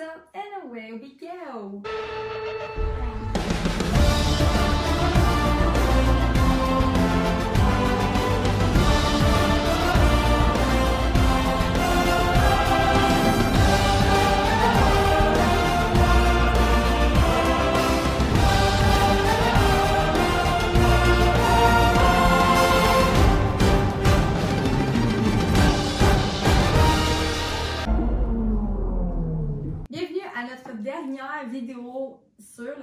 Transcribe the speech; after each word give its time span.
up 0.00 0.28
and 0.34 0.64
away 0.64 0.92
we 0.92 1.14
go. 1.14 1.82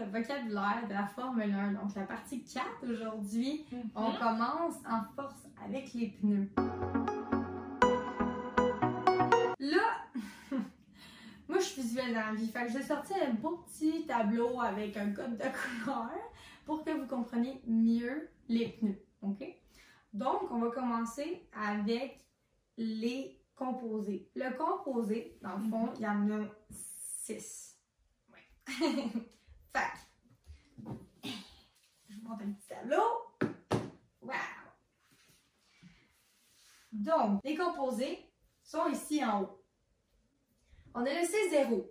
Le 0.02 0.12
vocabulaire 0.12 0.88
de 0.88 0.94
la 0.94 1.08
Formule 1.08 1.54
1, 1.54 1.74
donc 1.74 1.96
la 1.96 2.04
partie 2.04 2.44
4 2.44 2.66
aujourd'hui. 2.90 3.66
On 3.96 4.12
commence 4.14 4.76
en 4.90 5.04
force 5.16 5.48
avec 5.64 5.94
les 5.94 6.08
pneus. 6.08 6.50
Là, 9.60 10.08
moi 11.48 11.60
je 11.60 11.64
suis 11.64 11.82
visuelle 11.82 12.14
dans 12.14 12.28
la 12.28 12.34
vie, 12.34 12.48
fait 12.48 12.66
que 12.66 12.72
j'ai 12.72 12.82
sorti 12.82 13.14
un 13.14 13.34
beau 13.34 13.64
petit 13.68 14.06
tableau 14.08 14.60
avec 14.60 14.98
un 14.98 15.12
code 15.12 15.38
de 15.38 15.44
couleur 15.84 16.10
pour 16.66 16.84
que 16.84 16.92
vous 16.92 17.08
compreniez 17.08 17.62
mieux 17.68 18.30
les 18.50 18.70
pneus, 18.70 19.00
ok? 19.22 19.44
Donc, 20.14 20.52
on 20.52 20.60
va 20.60 20.72
commencer 20.72 21.48
avec 21.54 22.26
les 22.78 23.40
composés. 23.56 24.30
Le 24.36 24.58
composé, 24.58 25.38
dans 25.42 25.58
le 25.58 25.70
fond, 25.70 25.90
il 25.96 26.02
y 26.02 26.08
en 26.08 26.30
a 26.32 26.46
6. 26.70 27.78
Oui. 28.34 29.22
fait 29.74 30.12
je 32.10 32.16
vous 32.18 32.28
montre 32.28 32.44
un 32.44 32.52
petit 32.52 32.68
tableau. 32.68 33.04
Wow! 34.22 34.34
Donc, 36.92 37.42
les 37.44 37.56
composés 37.56 38.20
sont 38.64 38.88
ici 38.88 39.24
en 39.24 39.44
haut. 39.44 39.64
On 40.94 41.06
a 41.06 41.10
le 41.10 41.26
C0. 41.26 41.86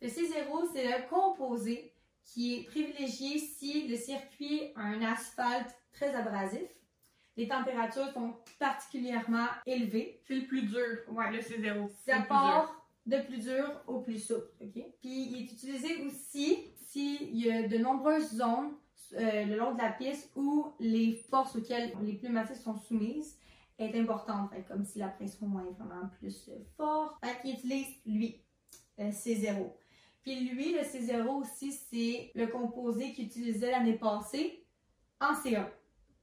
Le 0.00 0.08
C0, 0.08 0.68
c'est 0.72 0.86
le 0.86 1.08
composé 1.08 1.92
qui 2.24 2.54
est 2.54 2.64
privilégié 2.64 3.38
si 3.38 3.88
le 3.88 3.96
circuit 3.96 4.72
a 4.76 4.82
un 4.82 5.02
asphalte 5.02 5.76
très 5.92 6.14
abrasif. 6.14 6.68
Les 7.36 7.48
températures 7.48 8.12
sont 8.12 8.36
particulièrement 8.58 9.46
élevées. 9.66 10.20
C'est 10.26 10.34
le 10.34 10.46
plus 10.46 10.62
dur. 10.62 10.98
Ouais. 11.08 11.30
Le 11.32 11.40
C0. 11.40 11.88
Ça 12.04 12.20
part 12.20 12.81
de 13.06 13.18
plus 13.18 13.38
dur 13.38 13.82
au 13.86 14.00
plus 14.00 14.18
souple. 14.18 14.48
ok? 14.60 14.84
Puis 15.00 15.28
il 15.28 15.42
est 15.42 15.52
utilisé 15.52 16.04
aussi 16.04 16.58
s'il 16.76 17.36
y 17.36 17.50
a 17.50 17.66
de 17.66 17.78
nombreuses 17.78 18.36
zones 18.36 18.72
euh, 19.14 19.44
le 19.44 19.56
long 19.56 19.74
de 19.74 19.78
la 19.78 19.90
piste 19.90 20.30
où 20.36 20.72
les 20.80 21.14
forces 21.28 21.56
auxquelles 21.56 21.92
les 22.02 22.14
pneumatiques 22.14 22.56
sont 22.56 22.76
soumises 22.76 23.38
est 23.78 23.94
importante. 23.98 24.50
Comme 24.68 24.84
si 24.84 24.98
la 24.98 25.08
pression 25.08 25.46
est 25.60 25.72
vraiment 25.82 26.08
plus 26.18 26.48
euh, 26.48 26.58
forte. 26.76 27.14
Fait 27.24 27.40
qu'il 27.42 27.54
utilise 27.54 27.88
lui, 28.06 28.40
euh, 29.00 29.10
C0. 29.10 29.70
Puis 30.22 30.48
lui, 30.48 30.72
le 30.72 30.80
C0 30.80 31.26
aussi, 31.28 31.72
c'est 31.72 32.30
le 32.34 32.46
composé 32.46 33.12
qu'il 33.12 33.26
utilisait 33.26 33.72
l'année 33.72 33.98
passée 33.98 34.64
en 35.20 35.34
C1. 35.34 35.66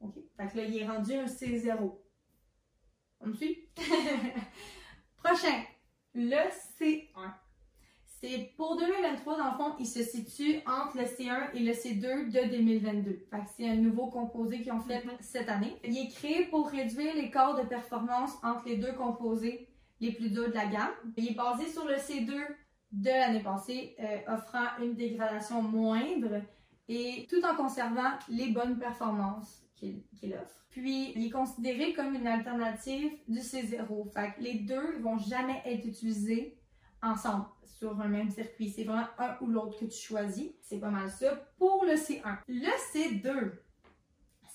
OK? 0.01 0.15
Fait 0.37 0.55
là, 0.55 0.63
il 0.63 0.77
est 0.77 0.87
rendu 0.87 1.13
un 1.13 1.25
C0. 1.25 1.95
On 3.19 3.27
me 3.27 3.33
suit? 3.33 3.67
Prochain, 5.23 5.63
le 6.13 6.49
C1. 6.79 7.31
C'est 8.21 8.51
pour 8.57 8.75
2023, 8.75 9.37
dans 9.37 9.51
le 9.51 9.57
fond, 9.57 9.75
il 9.79 9.87
se 9.87 10.03
situe 10.03 10.59
entre 10.67 10.97
le 10.97 11.03
C1 11.03 11.53
et 11.53 11.59
le 11.59 11.71
C2 11.71 12.29
de 12.29 12.51
2022. 12.51 13.27
Fait 13.31 13.37
que 13.37 13.43
c'est 13.55 13.69
un 13.69 13.75
nouveau 13.75 14.07
composé 14.07 14.61
qu'ils 14.61 14.73
ont 14.73 14.81
fait 14.81 15.03
cette 15.21 15.47
année. 15.47 15.77
Il 15.85 15.97
est 15.97 16.09
créé 16.09 16.45
pour 16.47 16.67
réduire 16.69 17.15
l'écart 17.15 17.55
de 17.55 17.65
performance 17.65 18.31
entre 18.43 18.65
les 18.65 18.75
deux 18.75 18.91
composés 18.91 19.69
les 20.01 20.11
plus 20.11 20.29
durs 20.31 20.49
de 20.49 20.53
la 20.53 20.65
gamme. 20.65 20.91
Il 21.15 21.29
est 21.29 21.35
basé 21.35 21.67
sur 21.67 21.85
le 21.85 21.95
C2 21.95 22.33
de 22.91 23.09
l'année 23.09 23.41
passée, 23.41 23.95
euh, 23.99 24.33
offrant 24.33 24.77
une 24.81 24.95
dégradation 24.95 25.61
moindre 25.61 26.41
et 26.89 27.27
tout 27.29 27.41
en 27.45 27.55
conservant 27.55 28.17
les 28.27 28.49
bonnes 28.49 28.79
performances 28.79 29.63
qu'il 29.79 30.33
offre. 30.33 30.55
Puis, 30.69 31.13
il 31.15 31.27
est 31.27 31.31
considéré 31.31 31.93
comme 31.93 32.13
une 32.15 32.27
alternative 32.27 33.11
du 33.27 33.39
C0. 33.39 34.11
Fait 34.13 34.33
que 34.35 34.41
les 34.41 34.55
deux 34.55 34.99
vont 34.99 35.17
jamais 35.17 35.61
être 35.65 35.85
utilisés 35.85 36.57
ensemble 37.01 37.45
sur 37.63 37.99
un 37.99 38.07
même 38.07 38.29
circuit. 38.29 38.69
C'est 38.69 38.83
vraiment 38.83 39.07
un 39.17 39.37
ou 39.41 39.47
l'autre 39.47 39.79
que 39.79 39.85
tu 39.85 39.97
choisis. 39.97 40.49
C'est 40.61 40.79
pas 40.79 40.89
mal 40.89 41.09
ça 41.09 41.35
pour 41.57 41.85
le 41.85 41.93
C1. 41.93 42.37
Le 42.47 42.69
C2, 42.93 43.51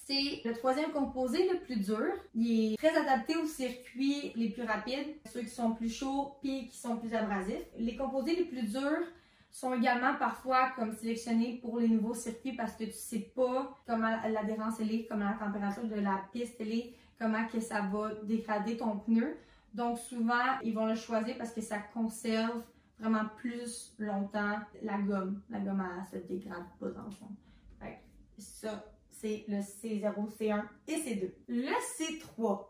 c'est 0.07 0.43
le 0.45 0.53
troisième 0.55 0.93
composé 0.93 1.49
le 1.51 1.61
plus 1.61 1.77
dur. 1.77 2.13
Il 2.35 2.75
est 2.75 2.77
très 2.77 2.95
adapté 2.97 3.37
aux 3.37 3.47
circuits 3.47 4.33
les 4.37 4.51
plus 4.51 4.65
rapides, 4.65 5.17
ceux 5.33 5.41
qui 5.41 5.49
sont 5.49 5.73
plus 5.73 5.89
chauds 5.89 6.37
puis 6.43 6.69
qui 6.69 6.77
sont 6.77 6.99
plus 6.99 7.15
abrasifs. 7.15 7.65
Les 7.79 7.97
composés 7.97 8.37
les 8.37 8.45
plus 8.45 8.71
durs 8.71 9.07
sont 9.55 9.73
également 9.73 10.15
parfois 10.17 10.71
comme 10.71 10.93
sélectionnés 10.93 11.61
pour 11.63 11.79
les 11.79 11.87
nouveaux 11.87 12.13
circuits 12.13 12.57
parce 12.57 12.73
que 12.73 12.85
tu 12.85 12.93
sais 12.93 13.31
pas 13.37 13.73
comment 13.87 14.21
l'adhérence 14.29 14.81
est, 14.81 15.07
comment 15.09 15.31
la 15.31 15.37
température 15.47 15.85
de 15.85 15.95
la 15.95 16.25
piste 16.33 16.61
est, 16.61 16.93
comment 17.21 17.47
que 17.47 17.61
ça 17.61 17.83
va 17.83 18.15
dégrader 18.25 18.77
ton 18.77 18.99
pneu. 18.99 19.37
Donc 19.73 19.99
souvent, 19.99 20.59
ils 20.65 20.75
vont 20.75 20.87
le 20.87 20.97
choisir 20.97 21.39
parce 21.39 21.53
que 21.53 21.61
ça 21.61 21.79
conserve 21.79 22.65
vraiment 22.99 23.27
plus 23.37 23.95
longtemps 24.01 24.59
la 24.83 24.99
gomme. 24.99 25.41
La 25.49 25.61
gomme, 25.61 25.85
elle 26.01 26.21
se 26.21 26.27
dégrade 26.27 26.67
pas 26.81 26.89
dans 26.89 27.05
le 27.05 27.13
fond. 27.13 27.31
Fait 27.79 28.01
que 28.37 28.43
ça, 28.43 28.85
c'est 29.09 29.45
le 29.47 29.59
C0, 29.59 30.37
C1 30.37 30.65
et 30.89 30.97
C2. 30.97 31.31
Le 31.47 31.71
C3, 31.97 32.67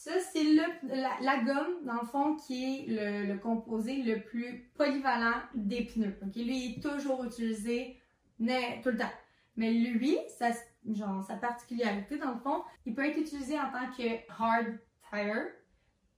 ça, 0.00 0.12
c'est 0.32 0.44
la, 0.44 1.10
la 1.20 1.44
gomme, 1.44 1.84
dans 1.84 2.00
le 2.00 2.06
fond, 2.06 2.34
qui 2.36 2.64
est 2.64 3.26
le, 3.26 3.36
composé 3.36 4.02
le 4.02 4.22
plus 4.22 4.70
polyvalent 4.74 5.42
des 5.54 5.84
pneus. 5.84 6.18
Lui, 6.34 6.64
il 6.64 6.78
est 6.78 6.82
toujours 6.82 7.22
utilisé 7.22 8.00
mais, 8.38 8.80
tout 8.82 8.88
le 8.88 8.96
temps. 8.96 9.12
Mais 9.56 9.70
lui, 9.70 10.16
ça, 10.38 10.52
genre, 10.90 11.22
sa 11.24 11.36
particularité, 11.36 12.16
dans 12.16 12.32
le 12.32 12.40
fond, 12.40 12.62
il 12.86 12.94
peut 12.94 13.04
être 13.04 13.18
utilisé 13.18 13.58
en 13.58 13.70
tant 13.70 13.94
que 13.94 14.42
hard 14.42 14.78
tire, 15.10 15.48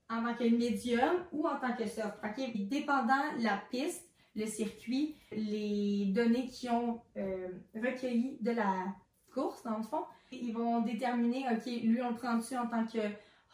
en 0.08 0.22
tant 0.22 0.34
que 0.36 0.44
médium 0.44 1.26
ou 1.32 1.48
en 1.48 1.58
tant 1.58 1.74
que 1.74 1.88
soft. 1.88 2.18
ok? 2.22 2.68
Dépendant 2.68 3.32
la 3.40 3.60
piste, 3.68 4.08
le 4.36 4.46
circuit, 4.46 5.16
les 5.32 6.12
données 6.14 6.46
qui 6.46 6.68
ont 6.70 7.02
euh, 7.16 7.48
recueillies 7.74 8.38
de 8.42 8.52
la 8.52 8.94
course, 9.34 9.64
dans 9.64 9.78
le 9.78 9.82
fond, 9.82 10.04
ils 10.30 10.52
vont 10.52 10.82
déterminer, 10.82 11.46
OK, 11.50 11.66
lui, 11.66 12.00
on 12.00 12.10
le 12.10 12.16
prend-tu 12.16 12.56
en 12.56 12.68
tant 12.68 12.86
que 12.86 13.00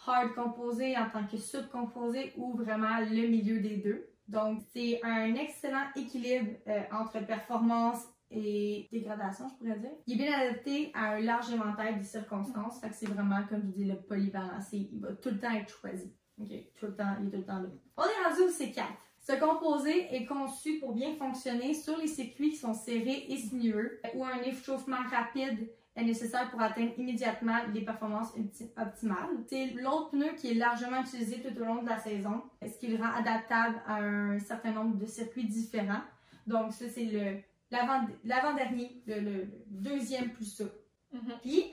hard 0.07 0.35
composé, 0.35 0.97
en 0.97 1.09
tant 1.11 1.27
que 1.27 1.37
soft 1.37 1.71
composé 1.71 2.33
ou 2.37 2.57
vraiment 2.57 2.99
le 3.01 3.29
milieu 3.29 3.61
des 3.61 3.77
deux. 3.79 4.09
Donc, 4.29 4.61
c'est 4.75 5.01
un 5.03 5.35
excellent 5.35 5.87
équilibre 5.97 6.51
euh, 6.69 6.83
entre 6.93 7.25
performance 7.27 8.03
et 8.31 8.87
dégradation, 8.93 9.49
je 9.49 9.55
pourrais 9.55 9.79
dire. 9.79 9.91
Il 10.07 10.21
est 10.21 10.25
bien 10.27 10.39
adapté 10.39 10.91
à 10.95 11.13
un 11.15 11.21
large 11.21 11.51
éventail 11.51 11.99
de 11.99 12.03
circonstances. 12.05 12.79
Fait 12.81 12.91
que 12.91 12.95
c'est 12.95 13.09
vraiment, 13.09 13.41
comme 13.49 13.63
je 13.63 13.71
dis, 13.73 13.85
le 13.85 13.97
polyvalent. 13.97 14.61
C'est- 14.61 14.77
Il 14.93 15.01
va 15.01 15.13
tout 15.15 15.31
le 15.31 15.39
temps 15.41 15.51
être 15.53 15.71
choisi. 15.71 16.13
OK? 16.41 16.49
Tout 16.79 16.87
le 16.87 16.95
temps, 16.97 17.17
il 17.21 17.29
est 17.29 17.31
tout 17.31 17.37
le 17.39 17.45
temps 17.45 17.59
là. 17.61 17.69
On 17.97 18.03
est 18.03 18.29
rendu 18.29 18.43
au 18.43 18.51
C4. 18.51 18.85
Ce 19.21 19.33
composé 19.33 20.15
est 20.15 20.27
conçu 20.27 20.79
pour 20.79 20.93
bien 20.95 21.15
fonctionner 21.17 21.73
sur 21.75 21.97
les 21.97 22.07
circuits 22.07 22.51
qui 22.51 22.57
sont 22.57 22.75
serrés 22.75 23.27
et 23.29 23.37
sinueux, 23.37 24.01
où 24.15 24.25
un 24.25 24.41
échauffement 24.43 25.03
rapide 25.11 25.69
est 25.99 26.05
nécessaire 26.05 26.51
pour 26.51 26.61
atteindre 26.63 26.93
immédiatement 26.97 27.59
les 27.75 27.83
performances 27.83 28.33
optimales. 28.77 29.45
C'est 29.49 29.67
l'autre 29.75 30.11
pneu 30.11 30.29
qui 30.37 30.53
est 30.53 30.55
largement 30.55 31.01
utilisé 31.03 31.43
tout 31.43 31.61
au 31.61 31.65
long 31.65 31.83
de 31.83 31.89
la 31.89 31.99
saison, 31.99 32.43
ce 32.63 32.79
qui 32.79 32.87
le 32.87 32.97
rend 32.97 33.13
adaptable 33.13 33.83
à 33.87 33.97
un 33.97 34.39
certain 34.39 34.71
nombre 34.71 34.97
de 34.97 35.07
circuits 35.07 35.47
différents? 35.47 36.03
Donc 36.47 36.73
ça, 36.73 36.89
c'est 36.89 37.05
le 37.05 37.41
l'avant-dernier, 37.71 39.03
le, 39.07 39.47
deuxième 39.67 40.31
plus 40.31 40.47
souple. 40.57 40.79
Mhm. 41.13 41.33
Puis, 41.43 41.65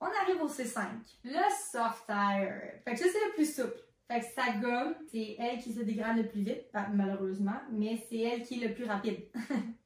on 0.00 0.06
arrive 0.06 0.42
au 0.42 0.48
C5. 0.48 0.82
Le 1.24 1.38
soft 1.72 2.06
tire. 2.06 2.60
Fait 2.84 2.92
que 2.92 2.98
ça, 2.98 3.06
c'est 3.10 3.26
le 3.26 3.34
plus 3.34 3.54
souple. 3.54 3.78
Fait 4.08 4.20
que 4.20 4.26
sa 4.26 4.52
gomme, 4.58 4.94
c'est 5.10 5.36
elle 5.38 5.58
qui 5.58 5.72
se 5.72 5.80
dégrade 5.80 6.18
le 6.18 6.28
plus 6.28 6.42
vite, 6.42 6.66
malheureusement, 6.94 7.60
mais 7.72 7.96
c'est 8.08 8.18
elle 8.18 8.42
qui 8.42 8.62
est 8.62 8.68
le 8.68 8.74
plus 8.74 8.84
rapide. 8.84 9.18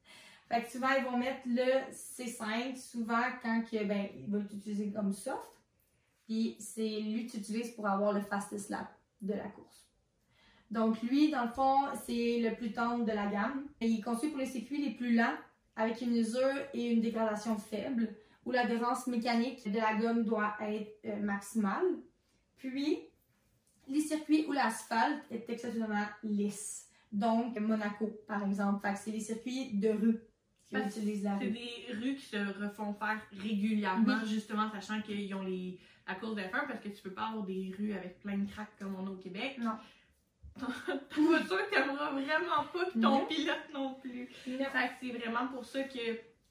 fait 0.51 0.63
que 0.63 0.71
souvent, 0.71 0.89
ils 0.97 1.03
vont 1.03 1.17
mettre 1.17 1.41
le 1.45 1.91
C5, 1.91 2.75
souvent 2.75 3.23
quand 3.41 3.63
que, 3.63 3.83
ben, 3.85 4.07
il 4.17 4.29
va 4.29 4.39
être 4.39 4.53
utilisé 4.53 4.91
comme 4.91 5.13
soft. 5.13 5.39
Puis 6.25 6.57
c'est 6.59 6.99
lui 7.01 7.25
que 7.25 7.31
tu 7.31 7.37
utilises 7.37 7.71
pour 7.71 7.87
avoir 7.87 8.13
le 8.13 8.21
fastest 8.21 8.69
lap 8.69 8.87
de 9.21 9.33
la 9.33 9.47
course. 9.47 9.87
Donc 10.69 11.01
lui, 11.01 11.29
dans 11.29 11.43
le 11.43 11.49
fond, 11.49 11.77
c'est 12.05 12.39
le 12.39 12.55
plus 12.55 12.71
tendre 12.71 13.05
de 13.05 13.11
la 13.11 13.27
gamme. 13.27 13.65
Il 13.81 13.99
est 13.99 14.01
conçu 14.01 14.29
pour 14.29 14.39
les 14.39 14.45
circuits 14.45 14.81
les 14.81 14.91
plus 14.91 15.15
lents, 15.15 15.35
avec 15.75 16.01
une 16.01 16.15
usure 16.15 16.57
et 16.73 16.91
une 16.91 17.01
dégradation 17.01 17.57
faible, 17.57 18.13
où 18.45 18.51
l'adhérence 18.51 19.07
mécanique 19.07 19.69
de 19.69 19.79
la 19.79 19.95
gomme 19.95 20.23
doit 20.23 20.55
être 20.61 20.99
euh, 21.05 21.17
maximale. 21.17 21.85
Puis, 22.57 22.99
les 23.87 23.99
circuits 23.99 24.45
où 24.47 24.51
l'asphalte 24.51 25.23
est 25.29 25.49
exceptionnellement 25.49 26.05
lisse. 26.23 26.87
Donc, 27.11 27.59
Monaco, 27.59 28.09
par 28.27 28.45
exemple. 28.45 28.81
Fait 28.81 28.95
c'est 28.95 29.11
les 29.11 29.19
circuits 29.19 29.73
de 29.73 29.89
rue 29.89 30.19
qui 30.71 30.81
Parce 30.81 30.93
que 30.95 30.99
utilisent 30.99 31.23
la 31.23 31.37
C'est 31.39 31.47
des 31.47 31.85
rues 31.93 32.15
qui 32.15 32.25
se 32.25 32.37
refont 32.63 32.93
faire 32.93 33.19
régulièrement, 33.37 34.23
justement, 34.25 34.69
sachant 34.71 35.01
qu'ils 35.01 35.33
ont 35.35 35.43
les, 35.43 35.77
la 36.07 36.15
course 36.15 36.35
de 36.35 36.41
F1 36.41 36.67
parce 36.67 36.79
que 36.79 36.89
tu 36.89 37.01
peux 37.01 37.11
pas 37.11 37.27
avoir 37.27 37.43
des 37.45 37.73
rues 37.77 37.93
avec 37.93 38.19
plein 38.21 38.37
de 38.37 38.49
cracks 38.49 38.75
comme 38.79 38.95
on 38.95 39.05
a 39.07 39.09
au 39.09 39.15
Québec. 39.17 39.57
Non. 39.59 39.73
Ta 40.59 41.21
voiture 41.21 41.69
t'aimeras 41.71 42.11
vraiment 42.11 42.63
pas, 42.73 42.85
puis 42.91 42.99
ton 42.99 43.19
Non. 43.19 43.25
pilote 43.25 43.69
non 43.73 43.93
plus. 43.95 44.29
Non. 44.47 44.57
Fait 44.65 44.87
que 44.87 44.93
c'est 45.01 45.17
vraiment 45.17 45.47
pour 45.47 45.65
ça 45.65 45.83
que 45.83 45.99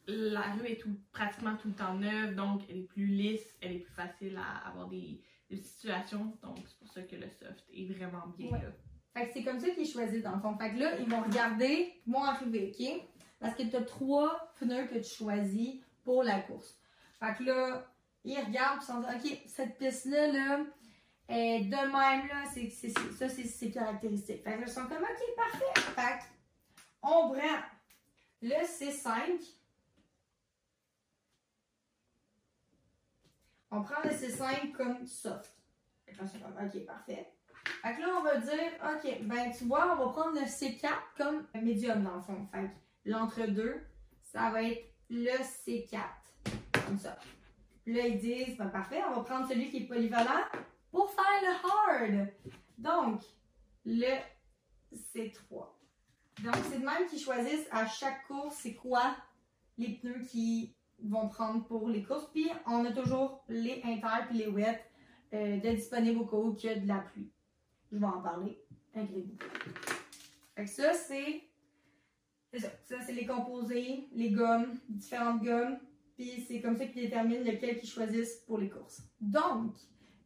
la 0.06 0.40
rue 0.52 0.66
est 0.66 0.80
tout, 0.80 0.96
pratiquement 1.12 1.56
tout 1.56 1.68
le 1.68 1.74
temps 1.74 1.94
neuve, 1.94 2.34
donc 2.34 2.62
elle 2.68 2.78
est 2.78 2.88
plus 2.88 3.06
lisse, 3.06 3.54
elle 3.60 3.72
est 3.72 3.78
plus 3.80 3.92
facile 3.94 4.38
à 4.38 4.68
avoir 4.68 4.88
des, 4.88 5.20
des 5.50 5.56
situations, 5.56 6.36
donc 6.42 6.58
c'est 6.66 6.78
pour 6.78 6.88
ça 6.92 7.02
que 7.02 7.14
le 7.16 7.28
soft 7.28 7.64
est 7.74 7.86
vraiment 7.92 8.26
bien 8.36 8.50
Ouais. 8.50 8.62
là. 8.62 8.68
Fait 9.12 9.26
que 9.26 9.32
c'est 9.34 9.42
comme 9.44 9.58
ça 9.60 9.68
qu'ils 9.70 9.86
choisissent 9.86 10.22
dans 10.22 10.36
le 10.36 10.40
fond. 10.40 10.56
Fait 10.56 10.70
que 10.72 10.78
là, 10.78 10.98
ils 10.98 11.08
vont 11.08 11.20
regarder, 11.22 11.92
ils 12.06 12.12
vont 12.12 12.22
arriver, 12.24 12.72
OK? 12.72 13.02
Parce 13.40 13.54
que 13.54 13.62
tu 13.62 13.74
as 13.74 13.82
trois 13.82 14.52
pneus 14.58 14.86
que 14.86 14.98
tu 14.98 15.14
choisis 15.16 15.80
pour 16.04 16.22
la 16.22 16.40
course. 16.40 16.78
Fait 17.18 17.34
que 17.36 17.44
là, 17.44 17.86
ils 18.24 18.38
regardent, 18.38 18.80
ils 18.82 18.86
sont 18.86 19.00
OK, 19.00 19.42
cette 19.46 19.78
piste-là, 19.78 20.28
là, 20.28 20.60
est 21.28 21.60
de 21.64 21.76
même, 21.76 22.28
là, 22.28 22.44
c'est, 22.52 22.68
c'est, 22.68 22.90
ça, 22.90 23.28
c'est 23.28 23.44
ses 23.44 23.70
caractéristiques. 23.70 24.42
Fait 24.42 24.54
que 24.54 24.60
là, 24.60 24.66
ils 24.66 24.72
sont 24.72 24.86
comme, 24.86 25.02
OK, 25.02 25.36
parfait. 25.36 25.80
Fait 25.94 26.18
que, 26.18 26.24
on 27.02 27.30
prend 27.30 27.62
le 28.42 28.64
C5. 28.66 29.40
On 33.70 33.82
prend 33.82 34.02
le 34.02 34.10
C5 34.10 34.72
comme 34.72 35.06
soft. 35.06 35.56
Fait 36.04 36.12
là, 36.12 36.24
comme, 36.42 36.66
OK, 36.66 36.84
parfait. 36.84 37.32
Fait 37.82 37.94
que 37.94 38.00
là, 38.00 38.08
on 38.18 38.22
va 38.22 38.36
dire, 38.38 38.72
OK, 38.84 39.22
ben 39.22 39.52
tu 39.56 39.64
vois, 39.64 39.92
on 39.92 40.04
va 40.04 40.12
prendre 40.12 40.40
le 40.40 40.46
C4 40.46 40.88
comme 41.16 41.46
médium 41.54 42.02
dans 42.02 42.16
le 42.16 42.22
fond. 42.22 42.46
Fait 42.52 42.64
que 42.64 42.68
l'entre-deux, 43.04 43.80
ça 44.22 44.50
va 44.50 44.62
être 44.62 44.84
le 45.08 45.30
C4. 45.30 46.00
Comme 46.86 46.98
ça. 46.98 47.18
Puis 47.84 47.94
là, 47.94 48.06
ils 48.06 48.18
disent, 48.18 48.56
ben 48.56 48.68
parfait, 48.68 49.00
on 49.08 49.14
va 49.14 49.22
prendre 49.22 49.48
celui 49.48 49.70
qui 49.70 49.78
est 49.78 49.86
polyvalent 49.86 50.44
pour 50.90 51.10
faire 51.10 51.24
le 51.42 52.18
hard. 52.18 52.28
Donc, 52.78 53.22
le 53.84 54.18
C3. 54.94 55.66
Donc, 56.42 56.54
c'est 56.70 56.78
de 56.78 56.84
même 56.84 57.06
qu'ils 57.08 57.20
choisissent 57.20 57.68
à 57.70 57.86
chaque 57.86 58.26
course, 58.26 58.56
c'est 58.56 58.74
quoi 58.74 59.16
les 59.78 59.96
pneus 59.96 60.24
qu'ils 60.24 60.72
vont 61.02 61.28
prendre 61.28 61.64
pour 61.64 61.88
les 61.88 62.02
courses. 62.02 62.28
Puis, 62.32 62.48
on 62.66 62.84
a 62.84 62.92
toujours 62.92 63.44
les 63.48 63.82
inter 63.84 64.26
puis 64.28 64.38
les 64.38 64.48
wet 64.48 64.84
euh, 65.32 65.58
de 65.58 65.70
disponibles 65.70 66.20
au 66.20 66.26
cas 66.26 66.36
où 66.36 66.56
il 66.58 66.64
y 66.64 66.68
a 66.68 66.74
de 66.76 66.88
la 66.88 66.98
pluie. 66.98 67.30
Je 67.92 67.98
vais 67.98 68.06
en 68.06 68.20
parler. 68.20 68.58
Inquiétez-vous. 68.94 69.36
Fait 70.54 70.64
que 70.64 70.70
ça, 70.70 70.92
c'est. 70.92 71.49
C'est 72.52 72.60
ça. 72.60 72.68
Ça, 72.84 72.96
c'est 73.06 73.12
les 73.12 73.26
composés, 73.26 74.08
les 74.12 74.30
gommes, 74.30 74.78
différentes 74.88 75.42
gommes. 75.42 75.78
Puis 76.16 76.44
c'est 76.46 76.60
comme 76.60 76.76
ça 76.76 76.86
qu'ils 76.86 77.02
déterminent 77.02 77.44
lequel 77.44 77.78
qu'ils 77.78 77.88
choisissent 77.88 78.42
pour 78.46 78.58
les 78.58 78.68
courses. 78.68 79.02
Donc, 79.20 79.74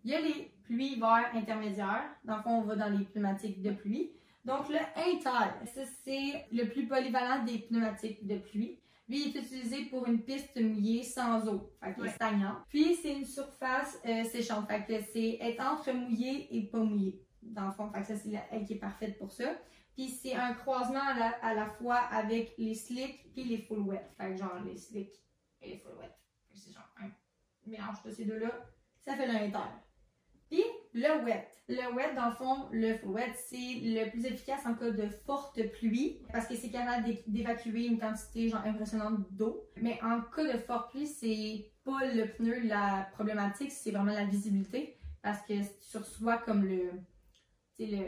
il 0.05 0.11
y 0.11 0.15
a 0.15 0.21
les 0.21 0.51
pluies 0.65 0.99
verts 0.99 1.31
intermédiaires. 1.35 2.05
Dans 2.25 2.37
le 2.39 2.43
fond, 2.43 2.59
on 2.59 2.63
va 2.63 2.77
dans 2.77 2.89
les 2.89 3.05
pneumatiques 3.05 3.63
de 3.63 3.71
pluie. 3.73 4.11
Donc, 4.45 4.69
le 4.69 4.77
inter, 4.97 5.67
ça, 5.75 5.83
c'est 6.05 6.47
le 6.53 6.65
plus 6.69 6.87
polyvalent 6.87 7.45
des 7.45 7.59
pneumatiques 7.61 8.27
de 8.27 8.37
pluie. 8.39 8.79
Lui, 9.09 9.29
il 9.29 9.37
est 9.37 9.41
utilisé 9.41 9.85
pour 9.87 10.07
une 10.07 10.23
piste 10.23 10.59
mouillée 10.61 11.03
sans 11.03 11.47
eau, 11.49 11.71
fait 11.83 11.95
qu'il 11.95 12.05
est 12.05 12.07
Ouais. 12.09 12.13
stagnant. 12.15 12.57
Puis, 12.71 12.95
c'est 12.97 13.13
une 13.15 13.25
surface 13.27 14.01
euh, 14.07 14.25
séchante, 14.25 14.67
fait 14.67 14.85
que 14.87 15.05
c'est 15.13 15.39
être 15.41 15.61
entre 15.63 15.93
mouillé 15.93 16.49
et 16.57 16.63
pas 16.63 16.79
mouillé, 16.79 17.21
dans 17.45 17.67
le 17.67 17.73
fond. 17.73 17.91
Fait 17.91 18.01
que 18.01 18.07
ça, 18.07 18.17
c'est 18.17 18.33
elle 18.51 18.65
qui 18.65 18.75
est 18.75 18.79
parfaite 18.79 19.19
pour 19.19 19.33
ça. 19.33 19.55
Puis, 19.95 20.09
c'est 20.09 20.35
un 20.35 20.55
croisement 20.55 21.01
à 21.43 21.55
la, 21.55 21.67
fois 21.67 21.97
avec 21.97 22.55
les 22.59 22.75
slicks 22.75 23.31
puis 23.33 23.45
les 23.45 23.59
full 23.59 23.81
wet. 23.81 24.05
Fait 24.19 24.31
que 24.33 24.37
genre 24.37 24.59
les 24.65 24.77
slicks 24.77 25.15
et 25.63 25.71
les 25.71 25.79
full 25.79 25.93
wet. 25.99 26.11
C'est 26.53 26.73
genre 26.73 26.89
un 27.01 27.09
mélange 27.67 28.03
de 28.05 28.11
ces 28.11 28.25
deux-là. 28.25 28.51
Ça 29.05 29.15
fait 29.15 29.29
inter. 29.29 29.59
Puis, 30.51 30.63
le 30.93 31.25
wet. 31.25 31.49
Le 31.69 31.95
wet, 31.95 32.15
dans 32.15 32.29
le 32.29 32.35
fond, 32.35 32.69
le 32.73 32.97
full 32.99 33.11
wet, 33.11 33.33
c'est 33.35 33.57
le 33.57 34.11
plus 34.11 34.25
efficace 34.27 34.67
en 34.67 34.75
cas 34.75 34.91
de 34.91 35.09
forte 35.09 35.61
pluie 35.73 36.23
parce 36.33 36.47
que 36.47 36.55
c'est 36.55 36.71
capable 36.71 37.05
d'é- 37.05 37.25
d'évacuer 37.27 37.87
une 37.87 37.99
quantité 37.99 38.49
genre 38.49 38.65
impressionnante 38.65 39.31
d'eau. 39.33 39.69
Mais 39.81 39.99
en 40.03 40.21
cas 40.23 40.53
de 40.53 40.59
forte 40.59 40.91
pluie, 40.91 41.07
c'est 41.07 41.71
pas 41.85 42.05
le 42.05 42.27
pneu 42.33 42.61
la 42.67 43.09
problématique, 43.13 43.71
c'est 43.73 43.91
vraiment 43.91 44.13
la 44.13 44.25
visibilité 44.25 44.99
parce 45.23 45.41
que 45.47 45.55
tu 45.91 45.97
reçois 45.97 46.39
comme 46.39 46.65
le, 46.65 46.91
le, 47.79 48.05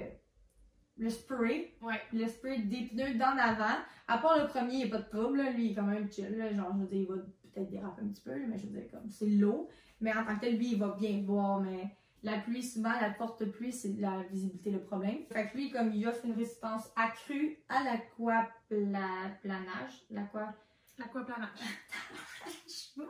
le 0.99 1.11
spray, 1.11 1.75
Ouais. 1.83 2.01
le 2.13 2.27
spray 2.27 2.63
des 2.63 2.87
pneus 2.87 3.15
d'en 3.15 3.37
avant. 3.37 3.77
À 4.09 4.19
part 4.19 4.39
le 4.41 4.49
premier, 4.49 4.75
il 4.75 4.79
n'y 4.79 4.85
a 4.85 4.89
pas 4.89 4.99
de 5.03 5.09
trouble, 5.09 5.39
là. 5.39 5.51
lui 5.51 5.67
il 5.67 5.73
est 5.73 5.75
quand 5.75 5.83
même 5.83 6.11
chill, 6.11 6.37
là. 6.37 6.53
genre 6.53 6.73
je 6.75 6.81
veux 6.83 6.87
dire, 6.87 7.01
il 7.01 7.07
va 7.09 7.15
peut-être 7.53 7.71
déraper 7.71 8.03
un 8.03 8.09
petit 8.09 8.23
peu, 8.23 8.35
mais 8.47 8.59
je 8.59 8.67
veux 8.67 8.81
dire, 8.81 8.91
comme 8.91 9.09
c'est 9.11 9.27
l'eau. 9.27 9.69
Mais 10.01 10.13
en 10.13 10.25
tant 10.25 10.37
que 10.37 10.41
tel, 10.41 10.57
lui, 10.57 10.73
il 10.73 10.79
va 10.79 10.95
bien 10.99 11.23
voir, 11.25 11.61
mais 11.61 11.97
la 12.23 12.39
pluie, 12.39 12.63
souvent, 12.63 12.93
la 13.01 13.13
forte 13.15 13.45
pluie, 13.47 13.73
c'est 13.73 13.95
la 13.99 14.23
visibilité 14.25 14.71
le 14.71 14.83
problème. 14.83 15.25
Fait 15.33 15.49
que 15.49 15.57
lui, 15.57 15.71
comme 15.71 15.93
il 15.93 16.07
offre 16.07 16.25
une 16.25 16.35
résistance 16.35 16.91
accrue 16.97 17.59
à 17.69 17.83
l'aquaplanage, 17.85 20.05
l'aqua... 20.11 20.55
L'aquaplanage. 20.99 21.61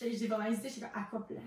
J'ai 0.00 0.26
vraiment 0.26 0.46
hésité, 0.46 0.68
j'étais 0.68 0.80
comme 0.88 1.02
aquaplanage, 1.02 1.44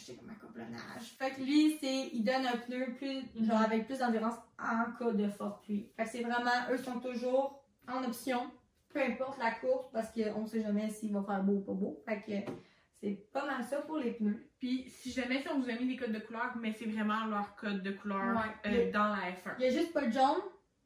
j'étais 0.00 0.18
comme 0.18 0.30
aquaplanage. 0.30 1.14
Fait 1.18 1.30
que 1.32 1.40
lui, 1.42 1.76
c'est, 1.80 2.08
il 2.12 2.24
donne 2.24 2.46
un 2.46 2.56
pneu 2.56 2.94
plus, 2.96 3.22
genre 3.46 3.60
avec 3.60 3.86
plus 3.86 3.98
d'endurance 3.98 4.36
en 4.58 4.92
cas 4.98 5.12
de 5.12 5.28
forte 5.28 5.62
pluie. 5.64 5.90
Fait 5.96 6.04
que 6.04 6.10
c'est 6.10 6.22
vraiment, 6.22 6.50
eux 6.70 6.78
sont 6.78 6.98
toujours 7.00 7.62
en 7.88 8.02
option, 8.04 8.50
peu 8.90 9.00
importe 9.02 9.38
la 9.38 9.52
course, 9.52 9.86
parce 9.92 10.08
qu'on 10.12 10.46
sait 10.46 10.62
jamais 10.62 10.90
s'il 10.90 11.12
va 11.12 11.22
faire 11.22 11.42
beau 11.42 11.54
ou 11.54 11.60
pas 11.60 11.72
beau. 11.72 12.02
Fait 12.06 12.20
que 12.22 12.52
c'est 13.00 13.30
pas 13.32 13.46
mal 13.46 13.64
ça 13.64 13.80
pour 13.82 13.98
les 13.98 14.12
pneus. 14.12 14.46
Puis 14.58 14.84
si 14.88 15.10
jamais 15.12 15.40
si 15.42 15.48
on 15.48 15.60
vous 15.60 15.70
a 15.70 15.72
mis 15.74 15.86
des 15.86 15.96
codes 15.96 16.12
de 16.12 16.18
couleur, 16.18 16.54
mais 16.60 16.72
c'est 16.78 16.84
vraiment 16.86 17.24
leur 17.26 17.54
code 17.56 17.82
de 17.82 17.92
couleur 17.92 18.36
Ouais. 18.36 18.70
euh, 18.88 18.92
dans 18.92 19.08
la 19.08 19.30
F1. 19.32 19.54
Il 19.58 19.64
y 19.64 19.68
a 19.68 19.70
juste 19.70 19.92
pas 19.92 20.06
de 20.06 20.12
jaune 20.12 20.40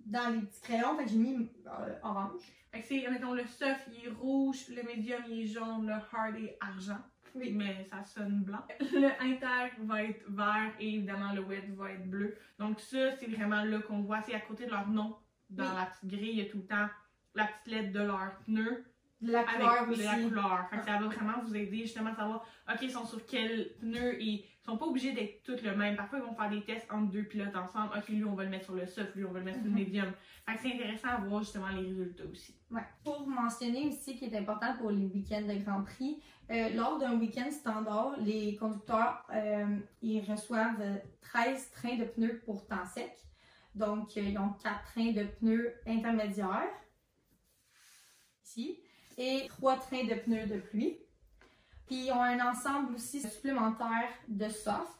dans 0.06 0.28
les 0.32 0.40
petits 0.42 0.60
crayons, 0.60 0.96
fait 0.98 1.04
que 1.04 1.10
j'ai 1.10 1.16
mis 1.16 1.48
euh, 1.66 1.94
orange. 2.02 2.42
Fait 2.70 2.80
que 2.80 2.86
c'est, 2.86 3.08
mettons, 3.10 3.32
le 3.32 3.44
soft, 3.46 3.88
il 3.92 4.06
est 4.06 4.10
rouge, 4.12 4.68
le 4.68 4.82
medium, 4.82 5.22
il 5.28 5.40
est 5.42 5.46
jaune, 5.46 5.86
le 5.86 5.92
hard 5.94 6.36
est 6.36 6.56
argent. 6.60 6.98
Oui. 7.34 7.52
Mais 7.52 7.84
ça 7.90 8.02
sonne 8.04 8.42
blanc. 8.42 8.64
Le 8.80 9.08
inter 9.22 9.72
va 9.80 10.02
être 10.04 10.24
vert 10.28 10.72
et 10.78 10.94
évidemment 10.94 11.32
le 11.32 11.40
wet 11.42 11.64
va 11.76 11.90
être 11.92 12.08
bleu. 12.08 12.36
Donc 12.58 12.80
ça, 12.80 13.16
c'est 13.16 13.26
vraiment 13.26 13.64
là 13.64 13.80
qu'on 13.80 14.02
voit. 14.02 14.22
C'est 14.22 14.34
à 14.34 14.40
côté 14.40 14.66
de 14.66 14.70
leur 14.70 14.86
nom. 14.88 15.16
Dans 15.50 15.64
Oui. 15.64 15.70
la 15.76 15.86
petite 15.86 16.06
grille, 16.08 16.30
il 16.30 16.38
y 16.38 16.42
a 16.42 16.50
tout 16.50 16.58
le 16.58 16.66
temps 16.66 16.88
la 17.34 17.46
petite 17.46 17.66
lettre 17.74 17.92
de 17.92 18.00
leur 18.00 18.38
pneu 18.46 18.84
De 19.20 19.32
la 19.32 19.40
avec 19.40 19.54
couleur 19.56 19.88
aussi. 19.90 20.02
la 20.04 20.14
couleur. 20.18 20.68
Fait 20.70 20.76
que 20.78 20.84
ça 20.84 20.92
va 20.98 21.06
vraiment 21.06 21.40
vous 21.42 21.54
aider 21.56 21.78
justement 21.78 22.10
à 22.10 22.14
savoir, 22.14 22.46
ok, 22.72 22.78
ils 22.82 22.90
sont 22.90 23.04
sur 23.04 23.24
quel 23.26 23.70
pneu 23.80 24.20
et 24.22 24.44
ils 24.66 24.70
sont 24.70 24.78
pas 24.78 24.86
obligés 24.86 25.12
d'être 25.12 25.42
tous 25.42 25.62
le 25.62 25.76
même. 25.76 25.94
Parfois, 25.94 26.18
ils 26.18 26.24
vont 26.24 26.34
faire 26.34 26.48
des 26.48 26.62
tests 26.62 26.90
entre 26.90 27.10
deux 27.10 27.24
pilotes 27.24 27.54
ensemble. 27.54 27.90
Ok, 27.98 28.08
lui, 28.08 28.24
on 28.24 28.34
va 28.34 28.44
le 28.44 28.48
mettre 28.50 28.64
sur 28.64 28.74
le 28.74 28.86
soft, 28.86 29.14
lui, 29.14 29.24
on 29.26 29.30
va 29.30 29.40
le 29.40 29.44
mettre 29.44 29.58
sur 29.58 29.66
le 29.66 29.72
Mhm. 29.72 29.78
medium. 29.78 30.12
Fait 30.46 30.54
que 30.56 30.62
c'est 30.62 30.72
intéressant 30.74 31.08
à 31.08 31.16
voir 31.18 31.42
justement 31.42 31.68
les 31.68 31.82
résultats 31.86 32.24
aussi. 32.24 32.54
Ouais. 32.70 32.80
Pour 33.04 33.26
mentionner 33.26 33.88
aussi 33.88 34.16
qui 34.16 34.24
est 34.24 34.36
important 34.36 34.74
pour 34.78 34.90
les 34.90 35.04
week-ends 35.06 35.42
de 35.42 35.62
Grand 35.62 35.82
Prix, 35.82 36.22
euh, 36.50 36.70
lors 36.70 36.98
d'un 36.98 37.18
week-end 37.18 37.50
standard, 37.50 38.16
les 38.20 38.56
conducteurs 38.56 39.26
euh, 39.34 39.76
ils 40.00 40.22
reçoivent 40.30 40.80
euh, 40.80 40.96
13 41.20 41.70
trains 41.72 41.96
de 41.96 42.04
pneus 42.04 42.40
pour 42.46 42.66
temps 42.66 42.86
sec. 42.86 43.12
Donc, 43.74 44.16
euh, 44.16 44.20
ils 44.22 44.38
ont 44.38 44.50
4 44.62 44.82
trains 44.92 45.12
de 45.12 45.24
pneus 45.24 45.74
intermédiaires, 45.86 46.70
ici, 48.44 48.78
et 49.18 49.46
3 49.48 49.76
trains 49.76 50.04
de 50.04 50.14
pneus 50.14 50.46
de 50.46 50.58
pluie. 50.60 50.96
Puis, 51.86 52.06
ils 52.06 52.12
ont 52.12 52.22
un 52.22 52.50
ensemble 52.50 52.94
aussi 52.94 53.20
supplémentaire 53.20 54.08
de 54.28 54.48
soft, 54.48 54.98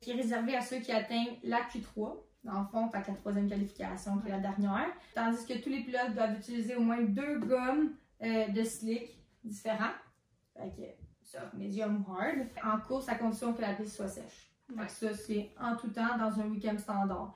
qui 0.00 0.10
est 0.10 0.14
réservé 0.14 0.56
à 0.56 0.60
ceux 0.60 0.78
qui 0.78 0.92
atteignent 0.92 1.38
la 1.42 1.60
Q3, 1.62 2.16
dans 2.44 2.60
le 2.60 2.66
fond, 2.66 2.88
fait 2.88 3.06
la 3.06 3.14
troisième 3.14 3.48
qualification 3.48 4.18
qui 4.18 4.28
est 4.28 4.32
la 4.32 4.40
dernière. 4.40 4.88
Tandis 5.14 5.46
que 5.46 5.62
tous 5.62 5.70
les 5.70 5.82
pilotes 5.84 6.12
doivent 6.14 6.36
utiliser 6.38 6.74
au 6.74 6.80
moins 6.80 7.00
deux 7.00 7.38
gommes 7.38 7.92
euh, 8.22 8.48
de 8.48 8.64
slick 8.64 9.16
différents. 9.44 9.92
Fait 10.56 10.70
que 10.70 10.82
soft, 11.22 11.54
medium, 11.54 12.04
hard. 12.08 12.48
En 12.64 12.80
course, 12.80 13.08
à 13.08 13.14
condition 13.14 13.54
que 13.54 13.62
la 13.62 13.74
piste 13.74 13.94
soit 13.94 14.08
sèche. 14.08 14.52
Fait 14.76 14.86
que 14.86 14.90
ça, 14.90 15.14
c'est 15.14 15.54
en 15.60 15.76
tout 15.76 15.88
temps 15.90 16.18
dans 16.18 16.40
un 16.40 16.48
week-end 16.48 16.76
standard. 16.78 17.34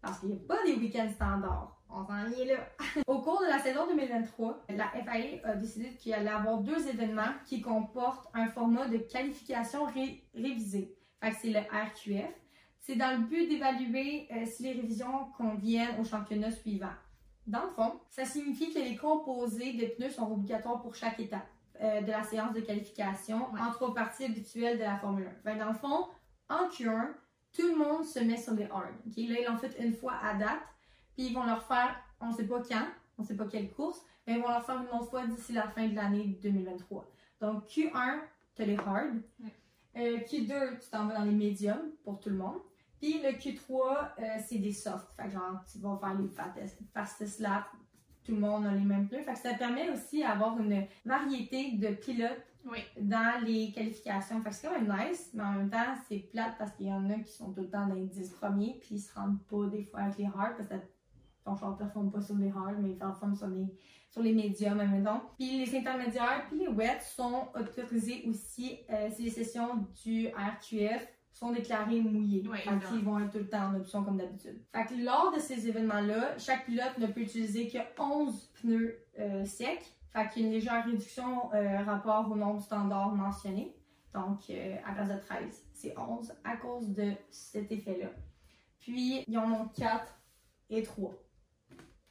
Parce 0.00 0.18
qu'il 0.18 0.30
n'y 0.30 0.36
a 0.36 0.46
pas 0.48 0.64
des 0.64 0.74
week-ends 0.74 1.10
standards. 1.14 1.79
On 1.92 2.04
s'en 2.06 2.26
est 2.26 2.44
là. 2.44 2.68
Au 3.06 3.20
cours 3.20 3.40
de 3.40 3.46
la 3.46 3.58
saison 3.58 3.86
2023, 3.88 4.64
la 4.70 4.88
FIA 4.88 5.40
a 5.44 5.54
décidé 5.56 5.94
qu'il 5.96 6.14
allait 6.14 6.30
avoir 6.30 6.58
deux 6.58 6.86
événements 6.88 7.32
qui 7.44 7.60
comportent 7.60 8.28
un 8.34 8.46
format 8.48 8.86
de 8.88 8.98
qualification 8.98 9.84
ré- 9.86 10.22
révisé. 10.34 10.94
Fait 11.20 11.30
que 11.30 11.36
c'est 11.40 11.50
le 11.50 11.60
RQF. 11.60 12.32
C'est 12.80 12.96
dans 12.96 13.10
le 13.18 13.24
but 13.26 13.46
d'évaluer 13.48 14.26
euh, 14.32 14.44
si 14.46 14.62
les 14.62 14.72
révisions 14.72 15.26
conviennent 15.36 16.00
au 16.00 16.04
championnat 16.04 16.50
suivant. 16.50 16.92
Dans 17.46 17.62
le 17.64 17.68
fond, 17.70 18.00
ça 18.08 18.24
signifie 18.24 18.72
que 18.72 18.78
les 18.78 18.96
composés 18.96 19.72
de 19.74 19.86
pneus 19.96 20.10
sont 20.10 20.30
obligatoires 20.30 20.80
pour 20.80 20.94
chaque 20.94 21.18
étape 21.20 21.46
euh, 21.80 22.00
de 22.02 22.10
la 22.10 22.22
séance 22.22 22.52
de 22.52 22.60
qualification 22.60 23.50
Ouais. 23.52 23.60
en 23.60 23.70
trois 23.72 23.92
parties 23.94 24.24
habituelles 24.24 24.78
de 24.78 24.84
la 24.84 24.96
Formule 24.96 25.26
1. 25.26 25.42
Fait 25.42 25.58
que 25.58 25.62
dans 25.62 25.68
le 25.70 25.74
fond, 25.78 26.06
en 26.48 26.68
Q1, 26.68 27.08
tout 27.52 27.66
le 27.66 27.76
monde 27.76 28.04
se 28.04 28.20
met 28.20 28.36
sur 28.36 28.54
les 28.54 28.64
hard. 28.64 28.94
ok? 29.06 29.16
Là, 29.16 29.40
ils 29.40 29.46
l'ont 29.48 29.58
fait 29.58 29.76
une 29.80 29.92
fois 29.92 30.14
à 30.22 30.34
date. 30.34 30.60
Puis 31.16 31.26
ils 31.26 31.34
vont 31.34 31.44
leur 31.44 31.62
faire, 31.62 31.96
on 32.20 32.32
sait 32.32 32.46
pas 32.46 32.62
quand, 32.62 32.86
on 33.18 33.22
sait 33.22 33.36
pas 33.36 33.46
quelle 33.46 33.70
course, 33.72 34.00
mais 34.26 34.34
ils 34.34 34.40
vont 34.42 34.48
leur 34.48 34.64
faire 34.64 34.76
une 34.80 34.88
autre 34.98 35.10
fois 35.10 35.26
d'ici 35.26 35.52
la 35.52 35.68
fin 35.68 35.86
de 35.88 35.94
l'année 35.94 36.38
2023. 36.42 37.06
Donc 37.40 37.64
Q1, 37.66 38.20
tu 38.54 38.64
les 38.64 38.76
hard. 38.76 39.20
Euh, 39.96 40.18
Q2, 40.18 40.78
tu 40.78 40.88
t'en 40.90 41.06
vas 41.06 41.14
dans 41.18 41.24
les 41.24 41.32
médiums 41.32 41.90
pour 42.04 42.20
tout 42.20 42.30
le 42.30 42.36
monde. 42.36 42.58
Puis 43.00 43.20
le 43.22 43.30
Q3, 43.30 44.10
euh, 44.18 44.22
c'est 44.46 44.58
des 44.58 44.72
soft. 44.72 45.06
Fait 45.16 45.24
que 45.24 45.30
genre, 45.30 45.64
tu 45.70 45.78
vas 45.78 45.98
faire 45.98 46.14
les 46.14 46.28
fastest, 46.28 46.78
fastest 46.92 47.40
lap. 47.40 47.64
Tout 48.22 48.32
le 48.32 48.40
monde 48.40 48.66
a 48.66 48.72
les 48.72 48.84
mêmes 48.84 49.08
pneus. 49.08 49.22
Fait 49.22 49.32
que 49.32 49.38
ça 49.38 49.54
permet 49.54 49.90
aussi 49.90 50.20
d'avoir 50.20 50.58
une 50.60 50.86
variété 51.04 51.72
de 51.72 51.88
pilotes 51.94 52.44
Oui. 52.66 52.78
dans 53.00 53.42
les 53.44 53.72
qualifications. 53.72 54.40
Fait 54.42 54.50
que 54.50 54.54
c'est 54.54 54.68
quand 54.68 54.78
même 54.78 54.94
nice, 55.08 55.30
mais 55.32 55.42
en 55.42 55.52
même 55.52 55.70
temps, 55.70 55.94
c'est 56.06 56.18
plate 56.30 56.56
parce 56.58 56.72
qu'il 56.72 56.86
y 56.86 56.92
en 56.92 57.08
a 57.10 57.14
qui 57.14 57.32
sont 57.32 57.50
tout 57.52 57.62
le 57.62 57.70
temps 57.70 57.86
dans 57.86 57.94
les 57.94 58.06
10 58.06 58.30
premiers, 58.32 58.78
puis 58.80 58.96
ils 58.96 59.00
se 59.00 59.12
rendent 59.14 59.42
pas 59.46 59.66
des 59.66 59.84
fois 59.84 60.00
avec 60.00 60.18
les 60.18 60.26
hard 60.26 60.56
parce 60.56 60.68
que 60.68 60.74
ton 61.44 61.56
char 61.56 61.70
ne 61.72 61.76
performe 61.76 62.10
pas 62.10 62.20
sur 62.20 62.36
les 62.36 62.48
hard, 62.48 62.76
mais 62.80 62.90
il 62.90 62.98
performe 62.98 63.34
sur 63.34 63.48
les, 63.48 63.66
sur 64.10 64.22
les 64.22 64.32
médiums, 64.32 64.80
admettons. 64.80 65.20
Puis 65.38 65.64
les 65.64 65.76
intermédiaires, 65.76 66.44
puis 66.48 66.58
les 66.58 66.68
wets 66.68 67.00
sont 67.00 67.48
autorisés 67.54 68.24
aussi 68.28 68.78
euh, 68.90 69.08
si 69.10 69.22
les 69.24 69.30
sessions 69.30 69.86
du 70.04 70.28
RQF 70.28 71.06
sont 71.32 71.52
déclarées 71.52 72.00
mouillées. 72.00 72.40
Évidemment. 72.40 72.80
qu'ils 72.80 73.04
vont 73.04 73.18
être 73.20 73.32
tout 73.32 73.38
le 73.38 73.48
temps 73.48 73.68
en 73.68 73.76
option 73.76 74.04
comme 74.04 74.18
d'habitude. 74.18 74.60
Fait 74.72 74.84
que 74.84 75.02
lors 75.02 75.32
de 75.34 75.38
ces 75.38 75.68
événements-là, 75.68 76.36
chaque 76.38 76.66
pilote 76.66 76.98
ne 76.98 77.06
peut 77.06 77.20
utiliser 77.20 77.68
que 77.68 77.78
11 77.98 78.52
pneus 78.60 78.98
euh, 79.18 79.44
secs. 79.44 79.96
Fait 80.12 80.28
qu'il 80.28 80.42
y 80.42 80.44
a 80.44 80.48
une 80.48 80.54
légère 80.54 80.84
réduction 80.84 81.52
euh, 81.54 81.82
rapport 81.84 82.30
au 82.30 82.36
nombre 82.36 82.60
standard 82.60 83.14
mentionné. 83.14 83.74
Donc, 84.12 84.50
euh, 84.50 84.76
à 84.84 84.92
place 84.92 85.08
de 85.08 85.18
13, 85.18 85.66
c'est 85.72 85.96
11 85.96 86.34
à 86.44 86.56
cause 86.56 86.90
de 86.90 87.12
cet 87.30 87.70
effet-là. 87.70 88.08
Puis, 88.80 89.24
ils 89.26 89.38
en 89.38 89.52
ont 89.52 89.68
4 89.68 90.04
et 90.70 90.82
3, 90.82 91.12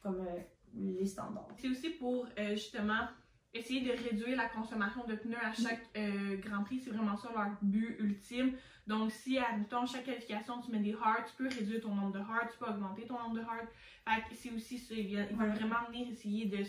comme 0.02 0.20
euh, 0.20 0.40
les 0.74 1.06
standards. 1.06 1.48
C'est 1.56 1.68
aussi 1.68 1.90
pour 1.90 2.26
euh, 2.38 2.50
justement 2.50 3.08
essayer 3.52 3.80
de 3.80 3.90
réduire 3.90 4.36
la 4.36 4.48
consommation 4.48 5.04
de 5.06 5.16
pneus 5.16 5.36
à 5.42 5.52
chaque 5.52 5.82
euh, 5.96 6.36
Grand 6.36 6.62
Prix. 6.62 6.80
C'est 6.80 6.90
vraiment 6.90 7.16
ça 7.16 7.30
leur 7.34 7.50
but 7.62 7.96
ultime. 7.98 8.56
Donc, 8.86 9.10
si, 9.10 9.38
admettons, 9.38 9.86
chaque 9.86 10.04
qualification, 10.04 10.60
tu 10.60 10.70
mets 10.70 10.80
des 10.80 10.94
hards, 10.94 11.24
tu 11.26 11.36
peux 11.36 11.48
réduire 11.48 11.80
ton 11.80 11.94
nombre 11.94 12.12
de 12.12 12.20
hards, 12.20 12.48
tu 12.50 12.58
peux 12.58 12.66
augmenter 12.66 13.06
ton 13.06 13.18
nombre 13.18 13.36
de 13.36 13.40
que 13.40 14.34
c'est 14.34 14.50
aussi 14.50 14.78
ça. 14.78 14.94
Ils 14.94 15.16
veulent 15.16 15.50
vraiment 15.50 15.84
venir 15.88 16.08
essayer 16.10 16.46
de 16.46 16.64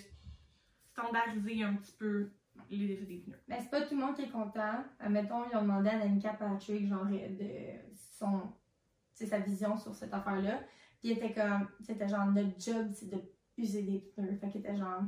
standardiser 0.92 1.64
un 1.64 1.76
petit 1.76 1.94
peu 1.98 2.30
les 2.70 2.92
effets 2.92 3.06
des 3.06 3.18
pneus. 3.18 3.40
Mais 3.48 3.60
c'est 3.60 3.70
pas 3.70 3.82
tout 3.82 3.96
le 3.96 4.02
monde 4.02 4.16
qui 4.16 4.24
est 4.24 4.30
content. 4.30 4.84
Admettons, 5.00 5.44
ils 5.52 5.58
ont 5.58 5.62
demandé 5.62 5.90
à 5.90 6.00
Danica 6.00 6.34
Patrick, 6.34 6.88
genre, 6.88 7.06
de 7.06 7.94
son, 7.94 8.54
sa 9.14 9.40
vision 9.40 9.78
sur 9.78 9.94
cette 9.96 10.14
affaire-là. 10.14 10.62
Puis 11.02 11.12
était 11.12 11.34
comme, 11.34 11.68
c'était 11.82 12.08
genre, 12.08 12.28
notre 12.28 12.60
job, 12.60 12.88
c'est 12.94 13.10
de 13.10 13.18
user 13.58 13.82
des 13.82 14.00
pneus. 14.16 14.38
Fait 14.40 14.50
qu'elle 14.50 14.62
était 14.62 14.76
genre, 14.78 15.02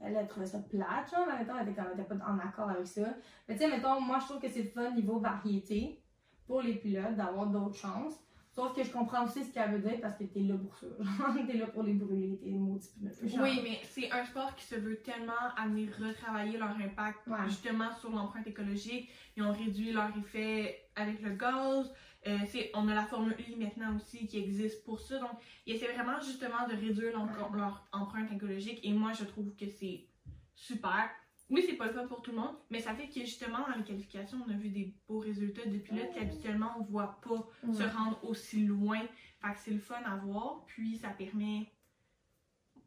elle 0.00 0.16
a 0.16 0.24
trouvé 0.24 0.46
ça 0.46 0.60
plate, 0.60 1.10
genre, 1.10 1.26
mais 1.26 1.38
mettons, 1.40 1.58
elle 1.58 1.68
était 1.68 1.74
comme, 1.80 1.90
elle 1.92 2.00
était 2.00 2.08
pas 2.14 2.24
en 2.26 2.38
accord 2.38 2.70
avec 2.70 2.86
ça. 2.86 3.14
Mais 3.48 3.56
tu 3.56 3.62
sais, 3.62 3.68
mettons, 3.68 4.00
moi, 4.00 4.18
je 4.20 4.26
trouve 4.26 4.40
que 4.40 4.48
c'est 4.48 4.64
fun 4.64 4.92
niveau 4.92 5.18
variété 5.18 6.02
pour 6.46 6.62
les 6.62 6.74
pilotes 6.76 7.16
d'avoir 7.16 7.46
d'autres 7.48 7.76
chances. 7.76 8.14
Sauf 8.52 8.74
que 8.74 8.82
je 8.82 8.90
comprends 8.90 9.24
aussi 9.24 9.44
ce 9.44 9.52
qu'elle 9.54 9.70
veut 9.70 9.78
dire 9.78 10.00
parce 10.00 10.16
que 10.16 10.24
t'es 10.24 10.40
là 10.40 10.56
pour 10.58 10.76
ça. 10.76 10.86
T'es 11.46 11.56
là 11.56 11.68
pour 11.68 11.84
les 11.84 11.92
brûler, 11.94 12.36
tes 12.42 12.50
maudits 12.50 12.88
pneus. 12.98 13.28
Genre. 13.28 13.42
Oui, 13.44 13.60
mais 13.62 13.78
c'est 13.84 14.10
un 14.10 14.24
sport 14.24 14.56
qui 14.56 14.64
se 14.64 14.74
veut 14.74 14.96
tellement 15.02 15.32
amener 15.56 15.86
retravailler 15.86 16.58
leur 16.58 16.76
impact 16.76 17.26
Ouais. 17.28 17.36
justement 17.46 17.92
sur 17.92 18.10
l'empreinte 18.10 18.48
écologique. 18.48 19.08
Ils 19.36 19.44
ont 19.44 19.52
réduit 19.52 19.92
leur 19.92 20.10
effet 20.16 20.82
avec 20.96 21.22
le 21.22 21.30
gaz. 21.30 21.92
Euh, 22.26 22.38
on 22.74 22.86
a 22.88 22.94
la 22.94 23.04
Formule 23.04 23.34
I 23.48 23.56
maintenant 23.56 23.96
aussi 23.96 24.26
qui 24.26 24.38
existe 24.38 24.84
pour 24.84 25.00
ça. 25.00 25.18
Donc, 25.18 25.30
ils 25.66 25.74
essaient 25.74 25.92
vraiment 25.92 26.20
justement 26.20 26.68
de 26.68 26.74
réduire 26.74 27.12
leur, 27.12 27.54
leur 27.54 27.88
empreinte 27.92 28.30
écologique. 28.32 28.80
Et 28.82 28.92
moi, 28.92 29.12
je 29.12 29.24
trouve 29.24 29.54
que 29.56 29.66
c'est 29.66 30.06
super. 30.54 31.10
Oui, 31.48 31.64
c'est 31.66 31.76
pas 31.76 31.86
le 31.86 31.92
fun 31.92 32.06
pour 32.06 32.22
tout 32.22 32.30
le 32.30 32.36
monde, 32.36 32.54
mais 32.70 32.78
ça 32.78 32.94
fait 32.94 33.08
que 33.08 33.20
justement 33.20 33.58
dans 33.66 33.76
les 33.76 33.82
qualifications, 33.82 34.38
on 34.46 34.50
a 34.50 34.56
vu 34.56 34.68
des 34.68 34.94
beaux 35.08 35.18
résultats 35.18 35.66
de 35.66 35.78
pilotes 35.78 36.12
qu'habituellement 36.14 36.70
on 36.78 36.84
voit 36.84 37.20
pas 37.22 37.48
se 37.72 37.82
rendre 37.82 38.20
aussi 38.22 38.64
loin. 38.64 39.00
Fait 39.42 39.52
que 39.54 39.58
c'est 39.58 39.70
le 39.72 39.80
fun 39.80 40.00
à 40.04 40.14
voir, 40.16 40.64
puis 40.66 40.96
ça 40.96 41.08
permet. 41.08 41.72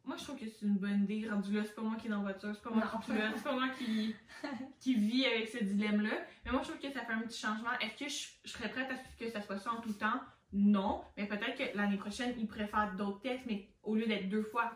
Moi, 0.05 0.17
je 0.17 0.24
trouve 0.25 0.38
que 0.38 0.45
c'est 0.48 0.65
une 0.65 0.77
bonne 0.77 1.03
idée. 1.03 1.29
Rendu 1.29 1.53
là, 1.53 1.63
c'est 1.63 1.75
pas 1.75 1.81
moi 1.81 1.95
qui 1.95 2.07
est 2.07 2.10
dans 2.10 2.17
la 2.17 2.24
voiture, 2.24 2.53
c'est 2.53 2.62
pas 2.62 2.72
moi 2.72 2.83
Non. 2.83 3.00
qui 3.00 3.12
pilote, 3.12 3.31
c'est 3.38 3.43
pas 3.43 3.53
moi 3.53 3.69
qui, 3.77 4.15
qui 4.79 4.95
vit 4.95 5.25
avec 5.25 5.48
ce 5.48 5.63
dilemme-là. 5.63 6.12
Mais 6.45 6.51
moi, 6.51 6.62
je 6.62 6.69
trouve 6.69 6.81
que 6.81 6.91
ça 6.91 7.05
fait 7.05 7.13
un 7.13 7.22
petit 7.22 7.39
changement. 7.39 7.72
Est-ce 7.79 7.98
que 8.03 8.10
je, 8.10 8.27
je 8.43 8.51
serais 8.51 8.69
prête 8.69 8.89
à 8.91 8.95
ce 8.98 9.17
que 9.17 9.29
ça 9.31 9.41
soit 9.41 9.57
ça 9.60 9.72
en 9.72 9.79
tout 9.81 9.93
temps? 9.93 10.19
Non. 10.51 11.03
Mais 11.15 11.25
peut-être 11.25 11.55
que 11.55 11.77
l'année 11.77 11.98
prochaine, 11.98 12.33
ils 12.38 12.45
pourraient 12.48 12.67
faire 12.67 12.93
d'autres 12.98 13.22
tests, 13.22 13.45
mais 13.45 13.69
au 13.81 13.95
lieu 13.95 14.05
d'être 14.05 14.27
deux 14.29 14.43
fois, 14.43 14.74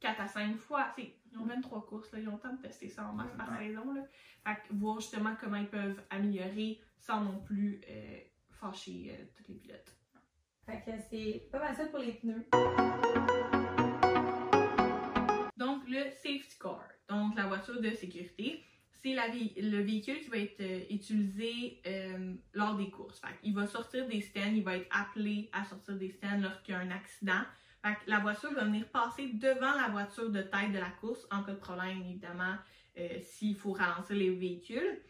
quatre 0.00 0.20
à 0.20 0.28
cinq 0.28 0.56
fois, 0.58 0.86
c'est. 0.96 1.14
Ils 1.30 1.38
ont 1.38 1.44
23 1.44 1.84
courses, 1.86 2.10
là, 2.12 2.20
ils 2.20 2.28
ont 2.28 2.36
le 2.36 2.38
temps 2.38 2.54
de 2.54 2.62
tester 2.62 2.88
ça 2.88 3.06
en 3.06 3.12
masse 3.12 3.32
par 3.36 3.54
saison. 3.58 3.92
Là. 3.92 4.00
Fait 4.46 4.54
que 4.66 4.72
voir 4.74 4.98
justement 4.98 5.34
comment 5.38 5.58
ils 5.58 5.68
peuvent 5.68 6.00
améliorer 6.08 6.80
sans 6.96 7.20
non 7.20 7.40
plus 7.40 7.82
euh, 7.86 8.18
fâcher 8.48 9.10
euh, 9.12 9.24
tous 9.36 9.44
les 9.52 9.58
pilotes. 9.58 9.94
Fait 10.64 10.80
que 10.86 10.90
c'est 11.10 11.48
pas 11.52 11.58
mal 11.58 11.76
ça 11.76 11.84
pour 11.86 11.98
les 11.98 12.12
pneus. 12.14 12.46
Le 15.88 16.04
safety 16.10 16.58
car, 16.60 16.84
donc 17.08 17.34
la 17.36 17.46
voiture 17.46 17.80
de 17.80 17.90
sécurité, 17.90 18.62
c'est 19.02 19.14
le 19.14 19.80
véhicule 19.82 20.20
qui 20.20 20.28
va 20.28 20.38
être 20.38 20.60
euh, 20.60 20.80
utilisé 20.90 21.80
euh, 21.86 22.34
lors 22.52 22.76
des 22.76 22.90
courses. 22.90 23.22
Il 23.42 23.54
va 23.54 23.66
sortir 23.66 24.06
des 24.06 24.20
stands, 24.20 24.52
il 24.52 24.62
va 24.62 24.76
être 24.76 24.88
appelé 24.90 25.48
à 25.52 25.64
sortir 25.64 25.94
des 25.96 26.10
stands 26.10 26.40
lorsqu'il 26.40 26.74
y 26.74 26.76
a 26.76 26.80
un 26.80 26.90
accident. 26.90 27.40
La 28.06 28.18
voiture 28.18 28.52
va 28.52 28.64
venir 28.64 28.86
passer 28.88 29.28
devant 29.32 29.74
la 29.74 29.88
voiture 29.88 30.30
de 30.30 30.42
tête 30.42 30.72
de 30.72 30.78
la 30.78 30.90
course 30.90 31.26
en 31.30 31.42
cas 31.42 31.52
de 31.52 31.58
problème, 31.58 32.02
évidemment, 32.02 32.56
euh, 32.98 33.08
s'il 33.22 33.56
faut 33.56 33.72
ralentir 33.72 34.16
les 34.16 34.30
véhicules. 34.30 35.00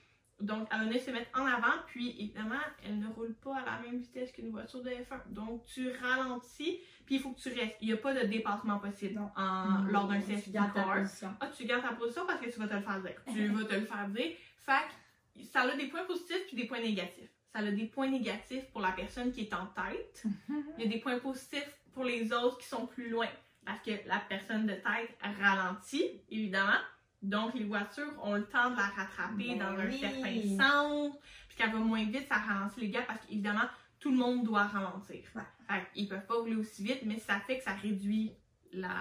Donc, 0.41 0.69
elle 0.71 0.79
va 0.79 0.85
venir 0.85 1.01
se 1.01 1.11
mettre 1.11 1.31
en 1.39 1.45
avant, 1.47 1.75
puis 1.87 2.11
évidemment, 2.11 2.61
elle 2.85 2.99
ne 3.01 3.09
roule 3.09 3.35
pas 3.35 3.57
à 3.57 3.65
la 3.65 3.79
même 3.81 3.99
vitesse 3.99 4.31
qu'une 4.31 4.51
voiture 4.51 4.83
de 4.83 4.91
F1. 4.91 5.33
Donc, 5.33 5.65
tu 5.65 5.91
ralentis, 5.91 6.79
puis 7.05 7.17
il 7.17 7.21
faut 7.21 7.33
que 7.33 7.41
tu 7.41 7.49
restes. 7.49 7.77
Il 7.81 7.89
n'y 7.89 7.93
a 7.93 7.97
pas 7.97 8.15
de 8.15 8.27
dépassement 8.27 8.79
possible 8.79 9.21
en, 9.37 9.83
lors 9.89 10.07
d'un 10.07 10.21
safety 10.21 10.53
car. 10.53 10.95
position. 10.95 11.35
Ah, 11.41 11.49
tu 11.49 11.65
gardes 11.65 11.83
ta 11.83 11.93
position 11.93 12.25
parce 12.27 12.41
que 12.41 12.51
tu 12.51 12.59
vas 12.59 12.69
te 12.69 12.75
le 12.75 12.83
faire 12.83 13.01
dire. 13.01 13.23
Tu 13.33 13.49
vas 13.49 13.65
te 13.65 13.75
le 13.75 13.85
faire 13.85 14.09
dire. 14.09 14.33
Fait 14.59 14.73
que 15.37 15.45
ça 15.45 15.63
a 15.63 15.77
des 15.77 15.87
points 15.87 16.05
positifs 16.05 16.47
puis 16.47 16.57
des 16.57 16.67
points 16.67 16.81
négatifs. 16.81 17.31
Ça 17.53 17.59
a 17.59 17.71
des 17.71 17.87
points 17.87 18.09
négatifs 18.09 18.71
pour 18.71 18.81
la 18.81 18.93
personne 18.93 19.33
qui 19.33 19.41
est 19.43 19.55
en 19.55 19.67
tête. 19.67 20.25
Il 20.79 20.85
y 20.85 20.87
a 20.87 20.91
des 20.91 21.01
points 21.01 21.19
positifs 21.19 21.81
pour 21.93 22.05
les 22.05 22.33
autres 22.33 22.59
qui 22.59 22.69
sont 22.69 22.87
plus 22.87 23.09
loin. 23.09 23.29
Parce 23.65 23.81
que 23.81 23.91
la 24.07 24.21
personne 24.29 24.67
de 24.67 24.75
tête 24.75 25.19
ralentit, 25.43 26.23
évidemment. 26.31 26.79
Donc, 27.23 27.55
les 27.55 27.65
voitures 27.65 28.13
ont 28.23 28.35
le 28.35 28.45
temps 28.47 28.71
de 28.71 28.77
la 28.77 28.87
rattraper 28.87 29.57
Ben 29.57 29.59
dans 29.59 29.79
un 29.79 29.91
certain 29.91 30.57
sens. 30.57 31.13
Puis 31.49 31.57
qu'elle 31.57 31.73
va 31.73 31.79
moins 31.79 32.05
vite, 32.05 32.27
ça 32.29 32.37
ralentit 32.37 32.81
les 32.81 32.91
gars 32.91 33.03
parce 33.03 33.21
qu'évidemment, 33.27 33.69
tout 33.99 34.11
le 34.11 34.17
monde 34.17 34.45
doit 34.45 34.65
ralentir. 34.65 35.23
Ouais. 35.35 35.43
Fait 35.69 35.83
qu'ils 35.93 36.09
peuvent 36.09 36.27
pas 36.27 36.35
rouler 36.35 36.55
aussi 36.55 36.85
vite, 36.85 37.01
mais 37.05 37.19
ça 37.19 37.41
fait 37.41 37.59
que 37.59 37.65
ça 37.65 37.73
réduit 37.75 38.33
la, 38.73 38.95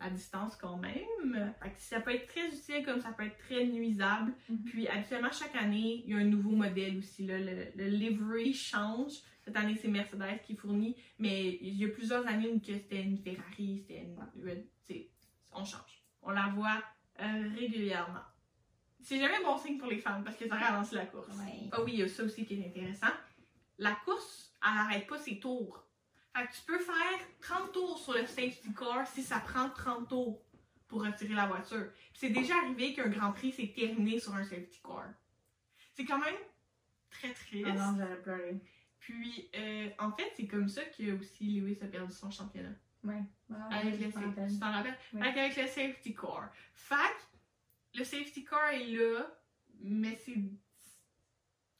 la 0.00 0.10
distance 0.10 0.56
quand 0.56 0.76
même. 0.78 1.54
Fait 1.62 1.70
que 1.70 1.80
ça 1.80 2.00
peut 2.00 2.12
être 2.12 2.26
très 2.26 2.48
utile 2.48 2.84
comme 2.84 3.00
ça 3.00 3.12
peut 3.12 3.24
être 3.24 3.38
très 3.38 3.64
nuisable. 3.66 4.32
Mhm. 4.48 4.64
Puis 4.64 4.88
habituellement, 4.88 5.30
chaque 5.30 5.54
année, 5.54 6.02
il 6.04 6.10
y 6.10 6.14
a 6.14 6.18
un 6.18 6.24
nouveau 6.24 6.56
modèle 6.56 6.98
aussi. 6.98 7.24
Là. 7.26 7.38
Le, 7.38 7.68
le 7.76 7.86
livery 7.86 8.52
change. 8.52 9.12
Cette 9.44 9.56
année, 9.56 9.76
c'est 9.80 9.88
Mercedes 9.88 10.40
qui 10.44 10.54
fournit, 10.56 10.96
mais 11.18 11.58
il 11.62 11.74
y 11.76 11.84
a 11.84 11.88
plusieurs 11.88 12.26
années 12.26 12.48
où 12.48 12.58
que 12.60 12.66
c'était 12.74 13.02
une 13.02 13.16
Ferrari, 13.18 13.78
c'était 13.78 14.02
une. 14.02 14.16
C'est- 14.86 15.08
On 15.52 15.64
change. 15.64 16.02
On 16.22 16.30
la 16.30 16.48
voit 16.48 16.82
régulièrement. 17.56 18.20
C'est 19.02 19.18
jamais 19.18 19.42
bon 19.42 19.56
signe 19.58 19.78
pour 19.78 19.88
les 19.88 19.98
femmes 19.98 20.24
parce 20.24 20.36
que 20.36 20.46
ça 20.48 20.56
ralentit 20.56 20.94
la 20.94 21.06
course. 21.06 21.28
Ouais. 21.28 21.68
Ah 21.72 21.82
oui, 21.82 21.92
il 21.94 22.00
y 22.00 22.02
a 22.02 22.08
ça 22.08 22.22
aussi 22.22 22.44
qui 22.44 22.60
est 22.60 22.66
intéressant. 22.66 23.12
La 23.78 23.94
course, 24.04 24.52
elle 24.62 24.74
n'arrête 24.74 25.06
pas 25.06 25.18
ses 25.18 25.40
tours. 25.40 25.82
Fait 26.36 26.46
que 26.46 26.52
tu 26.52 26.60
peux 26.66 26.78
faire 26.78 27.18
30 27.40 27.72
tours 27.72 27.98
sur 27.98 28.12
le 28.12 28.26
safety 28.26 28.72
car 28.78 29.06
si 29.06 29.22
ça 29.22 29.40
prend 29.40 29.70
30 29.70 30.08
tours 30.08 30.42
pour 30.86 31.04
retirer 31.04 31.34
la 31.34 31.46
voiture. 31.46 31.90
C'est 32.12 32.30
déjà 32.30 32.56
arrivé 32.56 32.92
qu'un 32.92 33.08
Grand 33.08 33.32
Prix 33.32 33.52
s'est 33.52 33.72
terminé 33.74 34.20
sur 34.20 34.34
un 34.34 34.44
safety 34.44 34.80
car. 34.84 35.08
C'est 35.94 36.04
quand 36.04 36.18
même 36.18 36.36
très 37.10 37.32
triste. 37.32 37.66
Ah 37.68 37.72
non, 37.72 37.96
j'allais 37.96 38.16
pleurer. 38.16 38.60
Puis, 38.98 39.50
euh, 39.56 39.88
en 39.98 40.12
fait, 40.12 40.30
c'est 40.36 40.46
comme 40.46 40.68
ça 40.68 40.82
que 40.84 41.18
aussi 41.18 41.44
Lewis 41.44 41.78
a 41.82 41.86
perdu 41.86 42.12
son 42.12 42.30
championnat. 42.30 42.74
Ouais. 43.04 43.22
Ah, 43.52 43.76
Avec 43.78 44.00
le 44.00 44.10
safety, 44.10 44.54
tu 44.54 44.58
t'en 44.58 44.72
rappelles? 44.72 44.98
Oui. 45.14 45.22
Fait 45.32 45.62
le 45.62 45.68
safety 45.68 46.14
car. 46.14 46.52
Fait 46.74 46.94
que 47.92 47.98
le 47.98 48.04
safety 48.04 48.44
car 48.44 48.70
est 48.70 48.86
là, 48.86 49.26
mais 49.80 50.16
c'est. 50.16 50.34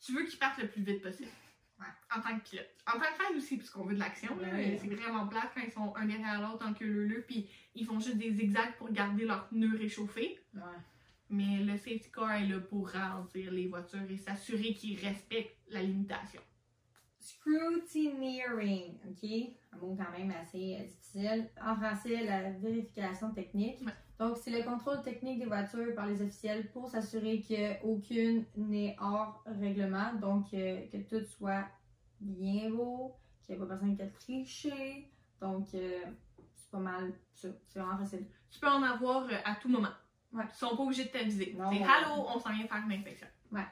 Tu 0.00 0.14
veux 0.14 0.24
qu'il 0.24 0.38
parte 0.38 0.58
le 0.58 0.68
plus 0.68 0.82
vite 0.82 1.02
possible. 1.02 1.28
Ouais. 1.78 1.86
En 2.14 2.20
tant 2.20 2.38
que 2.38 2.48
pilote. 2.48 2.68
En 2.86 2.92
tant 2.92 3.00
que 3.00 3.22
fan 3.22 3.36
aussi, 3.36 3.56
parce 3.58 3.70
qu'on 3.70 3.84
veut 3.84 3.94
de 3.94 4.00
l'action. 4.00 4.36
Ouais. 4.38 4.78
C'est 4.80 4.88
vraiment 4.88 5.26
plate 5.28 5.50
quand 5.54 5.62
ils 5.62 5.72
sont 5.72 5.94
un 5.96 6.06
derrière 6.06 6.40
l'autre 6.40 6.66
en 6.66 6.72
queue 6.72 6.86
leu 6.86 7.24
puis 7.26 7.48
ils 7.74 7.86
font 7.86 8.00
juste 8.00 8.16
des 8.16 8.32
zigzags 8.32 8.74
pour 8.76 8.90
garder 8.90 9.26
leurs 9.26 9.48
pneus 9.48 9.76
réchauffés. 9.76 10.38
Ouais. 10.54 10.60
Mais 11.28 11.58
le 11.62 11.76
safety 11.76 12.10
car 12.12 12.32
est 12.32 12.46
là 12.46 12.60
pour 12.60 12.88
ralentir 12.88 13.52
les 13.52 13.68
voitures 13.68 14.10
et 14.10 14.16
s'assurer 14.16 14.74
qu'ils 14.74 14.98
respectent 14.98 15.56
la 15.68 15.82
limitation. 15.82 16.40
Scrutineering, 17.20 18.98
ok? 19.08 19.30
Un 19.72 19.76
mot 19.78 19.96
quand 19.96 20.18
même 20.18 20.32
assez 20.42 20.76
euh, 20.80 20.84
difficile. 20.84 21.50
En 21.62 21.76
français, 21.76 22.24
la 22.24 22.50
vérification 22.50 23.32
technique. 23.32 23.80
Ouais. 23.82 23.92
Donc, 24.18 24.36
c'est 24.38 24.50
le 24.50 24.62
contrôle 24.62 25.02
technique 25.02 25.38
des 25.38 25.46
voitures 25.46 25.94
par 25.94 26.06
les 26.06 26.20
officiels 26.22 26.70
pour 26.72 26.88
s'assurer 26.88 27.42
qu'aucune 27.42 28.44
n'est 28.56 28.96
hors 29.00 29.42
règlement. 29.46 30.14
Donc, 30.14 30.52
euh, 30.54 30.86
que 30.88 30.96
tout 30.98 31.24
soit 31.26 31.66
bien 32.20 32.70
beau, 32.70 33.14
qu'il 33.42 33.56
n'y 33.56 33.62
ait 33.62 33.66
pas 33.66 33.74
personne 33.74 33.96
qui 33.96 34.02
a 34.02 34.08
triché. 34.08 35.10
Donc, 35.40 35.68
euh, 35.74 36.00
c'est 36.54 36.70
pas 36.70 36.78
mal 36.78 37.12
ça. 37.34 37.48
C'est 37.68 37.78
vraiment 37.78 37.98
facile. 37.98 38.26
Tu 38.50 38.60
peux 38.60 38.68
en 38.68 38.82
avoir 38.82 39.26
à 39.44 39.54
tout 39.56 39.68
moment. 39.68 39.88
Ouais. 40.32 40.44
Ils 40.48 40.56
sont 40.56 40.76
pas 40.76 40.82
obligés 40.82 41.04
de 41.04 41.10
t'aviser. 41.10 41.56
C'est. 41.56 41.82
Allô, 41.82 42.26
on 42.28 42.38
s'en 42.38 42.52
vient 42.52 42.66
faire 42.66 42.82
une 42.84 42.92
inspection. 42.92 43.26
Ouais. 43.52 43.66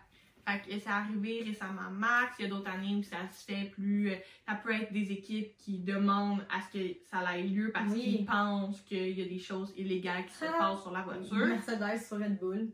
Fait 0.49 0.61
que 0.67 0.78
c'est 0.78 0.88
arrivé 0.88 1.43
récemment 1.45 1.90
Max, 1.90 2.37
il 2.38 2.43
y 2.43 2.47
a 2.47 2.49
d'autres 2.49 2.71
années 2.71 2.95
où 2.97 3.02
ça 3.02 3.28
se 3.31 3.45
fait 3.45 3.71
plus. 3.71 4.11
euh, 4.11 4.17
Ça 4.47 4.55
peut 4.55 4.73
être 4.73 4.93
des 4.93 5.12
équipes 5.12 5.55
qui 5.59 5.78
demandent 5.78 6.47
à 6.50 6.62
ce 6.62 6.78
que 6.78 6.95
ça 7.11 7.37
ait 7.37 7.43
lieu 7.43 7.71
parce 7.73 7.93
Oui. 7.93 8.02
qu'ils 8.02 8.25
pensent 8.25 8.81
qu'il 8.83 9.19
y 9.19 9.23
a 9.23 9.26
des 9.26 9.38
choses 9.38 9.75
illégales 9.76 10.25
qui 10.26 10.35
se 10.35 10.45
Ah. 10.47 10.57
passent 10.59 10.83
sur 10.83 10.93
la 10.93 11.02
voiture. 11.02 11.37
Mercedes 11.37 11.99
sur 12.02 12.19
Red 12.19 12.38
Bull. 12.38 12.71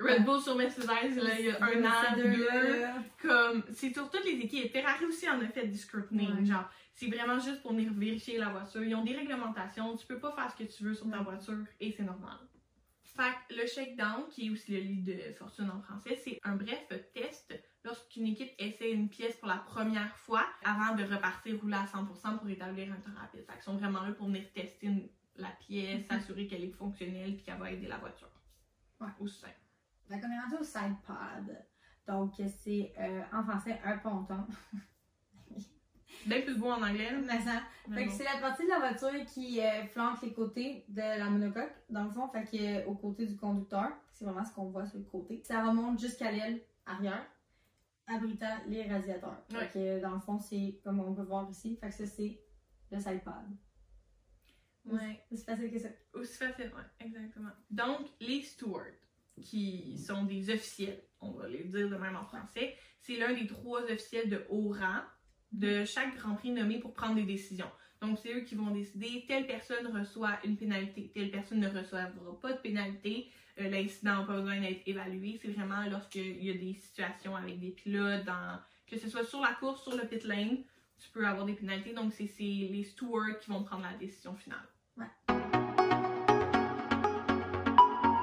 Red 0.00 0.24
Bull 0.24 0.40
sur 0.40 0.56
Mercedes, 0.56 0.86
là, 0.86 1.38
il 1.40 1.46
y 1.46 1.50
a 1.50 1.62
un 1.62 1.84
an, 1.84 2.16
deux. 2.16 2.48
Comme, 3.20 3.64
c'est 3.72 3.92
sur 3.92 4.08
toutes 4.10 4.24
les 4.24 4.38
équipes. 4.44 4.72
Ferrari 4.72 5.04
aussi 5.04 5.28
en 5.28 5.40
a 5.40 5.48
fait 5.48 5.66
du 5.66 5.76
scrutining. 5.76 6.34
Ouais. 6.38 6.44
Genre, 6.46 6.70
c'est 6.94 7.08
vraiment 7.08 7.38
juste 7.40 7.60
pour 7.62 7.72
venir 7.72 7.92
vérifier 7.92 8.38
la 8.38 8.48
voiture. 8.48 8.82
Ils 8.84 8.94
ont 8.94 9.04
des 9.04 9.14
réglementations. 9.16 9.96
Tu 9.96 10.06
peux 10.06 10.18
pas 10.20 10.32
faire 10.32 10.50
ce 10.50 10.56
que 10.64 10.70
tu 10.70 10.84
veux 10.84 10.94
sur 10.94 11.10
ta 11.10 11.18
voiture 11.18 11.58
et 11.80 11.90
c'est 11.92 12.04
normal. 12.04 12.36
Fait 13.02 13.34
que 13.48 13.60
le 13.60 13.66
shakedown, 13.66 14.28
qui 14.30 14.46
est 14.46 14.50
aussi 14.50 14.70
le 14.70 14.78
lit 14.78 15.02
de 15.02 15.16
fortune 15.36 15.68
en 15.76 15.80
français, 15.80 16.14
c'est 16.22 16.38
un 16.44 16.54
bref 16.54 16.86
lorsqu'une 18.18 18.26
équipe 18.26 18.52
essaie 18.58 18.90
une 18.92 19.08
pièce 19.08 19.36
pour 19.36 19.48
la 19.48 19.56
première 19.58 20.14
fois 20.16 20.44
avant 20.64 20.94
de 20.96 21.02
repartir 21.04 21.60
rouler 21.60 21.76
à 21.76 21.84
100% 21.84 22.38
pour 22.38 22.48
établir 22.48 22.92
un 22.92 22.96
temps 22.96 23.16
rapide. 23.18 23.44
Fait 23.46 23.52
qu'ils 23.54 23.62
sont 23.62 23.76
vraiment 23.76 24.02
là 24.02 24.12
pour 24.12 24.26
venir 24.26 24.44
tester 24.52 24.86
une- 24.86 25.08
la 25.36 25.50
pièce, 25.50 26.00
Mhm. 26.00 26.06
s'assurer 26.18 26.46
qu'elle 26.46 26.64
est 26.64 26.70
fonctionnelle 26.72 27.34
puis 27.36 27.44
qu'elle 27.44 27.58
va 27.58 27.70
aider 27.70 27.86
la 27.86 27.98
voiture. 27.98 28.30
Ouais. 29.00 29.08
Aussi 29.20 29.40
simple. 29.40 29.54
Fait 30.08 30.20
qu'on 30.20 30.30
est 30.32 30.40
rendu 30.40 30.56
au 30.60 30.64
side 30.64 30.96
pod. 31.06 31.56
Donc, 32.08 32.32
c'est 32.58 32.92
euh, 32.98 33.22
en 33.32 33.44
français 33.44 33.78
un 33.84 33.98
ponton. 33.98 34.44
Bien 36.26 36.40
plus 36.42 36.56
beau 36.58 36.70
en 36.70 36.82
anglais. 36.82 37.12
Mais 37.24 37.40
ça- 37.40 37.62
Mais 37.86 37.96
Fait 37.96 38.06
que 38.06 38.12
c'est 38.12 38.24
la 38.24 38.38
partie 38.40 38.64
de 38.64 38.68
la 38.70 38.78
voiture 38.80 39.24
qui 39.26 39.60
euh, 39.60 39.84
flanque 39.86 40.20
les 40.22 40.32
côtés 40.32 40.84
de 40.88 41.00
la 41.00 41.30
monocoque, 41.30 41.72
dans 41.88 42.04
le 42.04 42.10
fond, 42.10 42.28
fait 42.28 42.44
que 42.44 42.56
euh, 42.56 42.86
au 42.86 42.94
côté 42.94 43.26
du 43.26 43.36
conducteur. 43.36 43.90
C'est 44.12 44.24
vraiment 44.24 44.44
ce 44.44 44.52
qu'on 44.52 44.64
voit 44.70 44.84
sur 44.86 44.98
le 44.98 45.04
côté. 45.04 45.40
Ça 45.44 45.64
remonte 45.64 46.00
jusqu'à 46.00 46.32
l'aile 46.32 46.60
arrière, 46.86 47.24
abritant 48.08 48.58
les 48.66 48.82
radiateurs. 48.82 49.44
Ouais. 49.52 49.66
Fait 49.66 49.98
que 49.98 50.02
dans 50.02 50.14
le 50.14 50.20
fond, 50.20 50.38
c'est 50.38 50.80
comme 50.82 51.00
on 51.00 51.14
peut 51.14 51.22
voir 51.22 51.48
ici. 51.50 51.76
Fait 51.76 51.88
que 51.88 51.94
ça, 51.94 52.06
c'est 52.06 52.40
le 52.90 52.98
side 52.98 53.22
pod. 53.22 53.34
Ouais. 54.86 55.20
C'est 55.30 55.44
facile 55.44 55.70
que 55.70 55.78
ça. 55.78 55.88
Aussi 56.14 56.36
facile, 56.38 56.72
ouais, 56.74 57.06
exactement. 57.06 57.50
Donc, 57.70 58.08
les 58.20 58.42
stewards, 58.42 58.84
qui 59.40 59.98
sont 59.98 60.24
des 60.24 60.50
officiels, 60.50 61.00
on 61.20 61.32
va 61.32 61.48
les 61.48 61.64
dire 61.64 61.88
de 61.88 61.96
même 61.96 62.16
en 62.16 62.24
français, 62.24 62.74
c'est 63.00 63.16
l'un 63.16 63.32
des 63.34 63.46
trois 63.46 63.82
officiels 63.82 64.28
de 64.28 64.44
haut 64.50 64.70
rang 64.70 65.02
de 65.52 65.84
chaque 65.84 66.16
Grand 66.16 66.34
Prix 66.34 66.50
nommé 66.50 66.78
pour 66.78 66.92
prendre 66.92 67.14
des 67.14 67.24
décisions. 67.24 67.70
Donc, 68.00 68.18
c'est 68.18 68.32
eux 68.32 68.40
qui 68.40 68.54
vont 68.54 68.70
décider 68.70 69.24
telle 69.26 69.46
personne 69.46 69.86
reçoit 69.88 70.38
une 70.44 70.56
pénalité, 70.56 71.10
telle 71.14 71.30
personne 71.30 71.60
ne 71.60 71.68
recevra 71.68 72.10
pas 72.40 72.52
de 72.52 72.58
pénalité, 72.58 73.30
euh, 73.60 73.68
l'incident 73.70 74.20
n'a 74.20 74.24
pas 74.24 74.34
besoin 74.36 74.60
d'être 74.60 74.82
évalué. 74.86 75.38
C'est 75.40 75.48
vraiment 75.48 75.84
lorsqu'il 75.90 76.42
y 76.44 76.50
a 76.50 76.54
des 76.54 76.74
situations 76.74 77.34
avec 77.36 77.58
des 77.60 77.70
pilotes, 77.70 78.24
dans, 78.24 78.58
que 78.86 78.96
ce 78.98 79.08
soit 79.08 79.24
sur 79.24 79.40
la 79.40 79.52
course, 79.54 79.82
sur 79.82 79.96
le 79.96 80.06
pit 80.06 80.22
lane, 80.24 80.58
tu 80.98 81.10
peux 81.12 81.26
avoir 81.26 81.46
des 81.46 81.54
pénalités. 81.54 81.92
Donc, 81.92 82.12
c'est 82.12 82.28
les 82.38 82.84
stewards 82.84 83.38
qui 83.40 83.50
vont 83.50 83.62
prendre 83.64 83.82
la 83.84 83.94
décision 83.94 84.34
finale. 84.34 84.58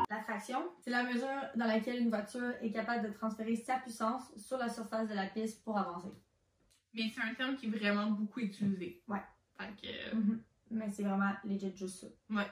La 0.10 0.18
traction, 0.24 0.60
c'est 0.82 0.90
la 0.92 1.04
mesure 1.04 1.28
dans 1.56 1.66
laquelle 1.66 2.02
une 2.02 2.10
voiture 2.10 2.52
est 2.62 2.72
capable 2.72 3.08
de 3.08 3.14
transférer 3.14 3.56
sa 3.56 3.78
puissance 3.78 4.24
sur 4.38 4.58
la 4.58 4.70
surface 4.70 5.08
de 5.10 5.14
la 5.16 5.28
piste 5.28 5.64
pour 5.64 5.78
avancer. 5.78 6.10
Mais 6.94 7.12
c'est 7.14 7.22
un 7.22 7.34
terme 7.34 7.56
qui 7.58 7.66
est 7.66 7.70
vraiment 7.70 8.12
beaucoup 8.12 8.40
utilisé. 8.40 9.02
Ouais. 9.08 9.22
Fait 9.58 9.74
que, 9.82 10.16
Mhm. 10.16 10.42
Mais 10.72 10.90
c'est 10.92 11.04
vraiment 11.04 11.32
legit 11.44 11.76
juste 11.76 12.00
ça. 12.02 12.08
ouais. 12.32 12.48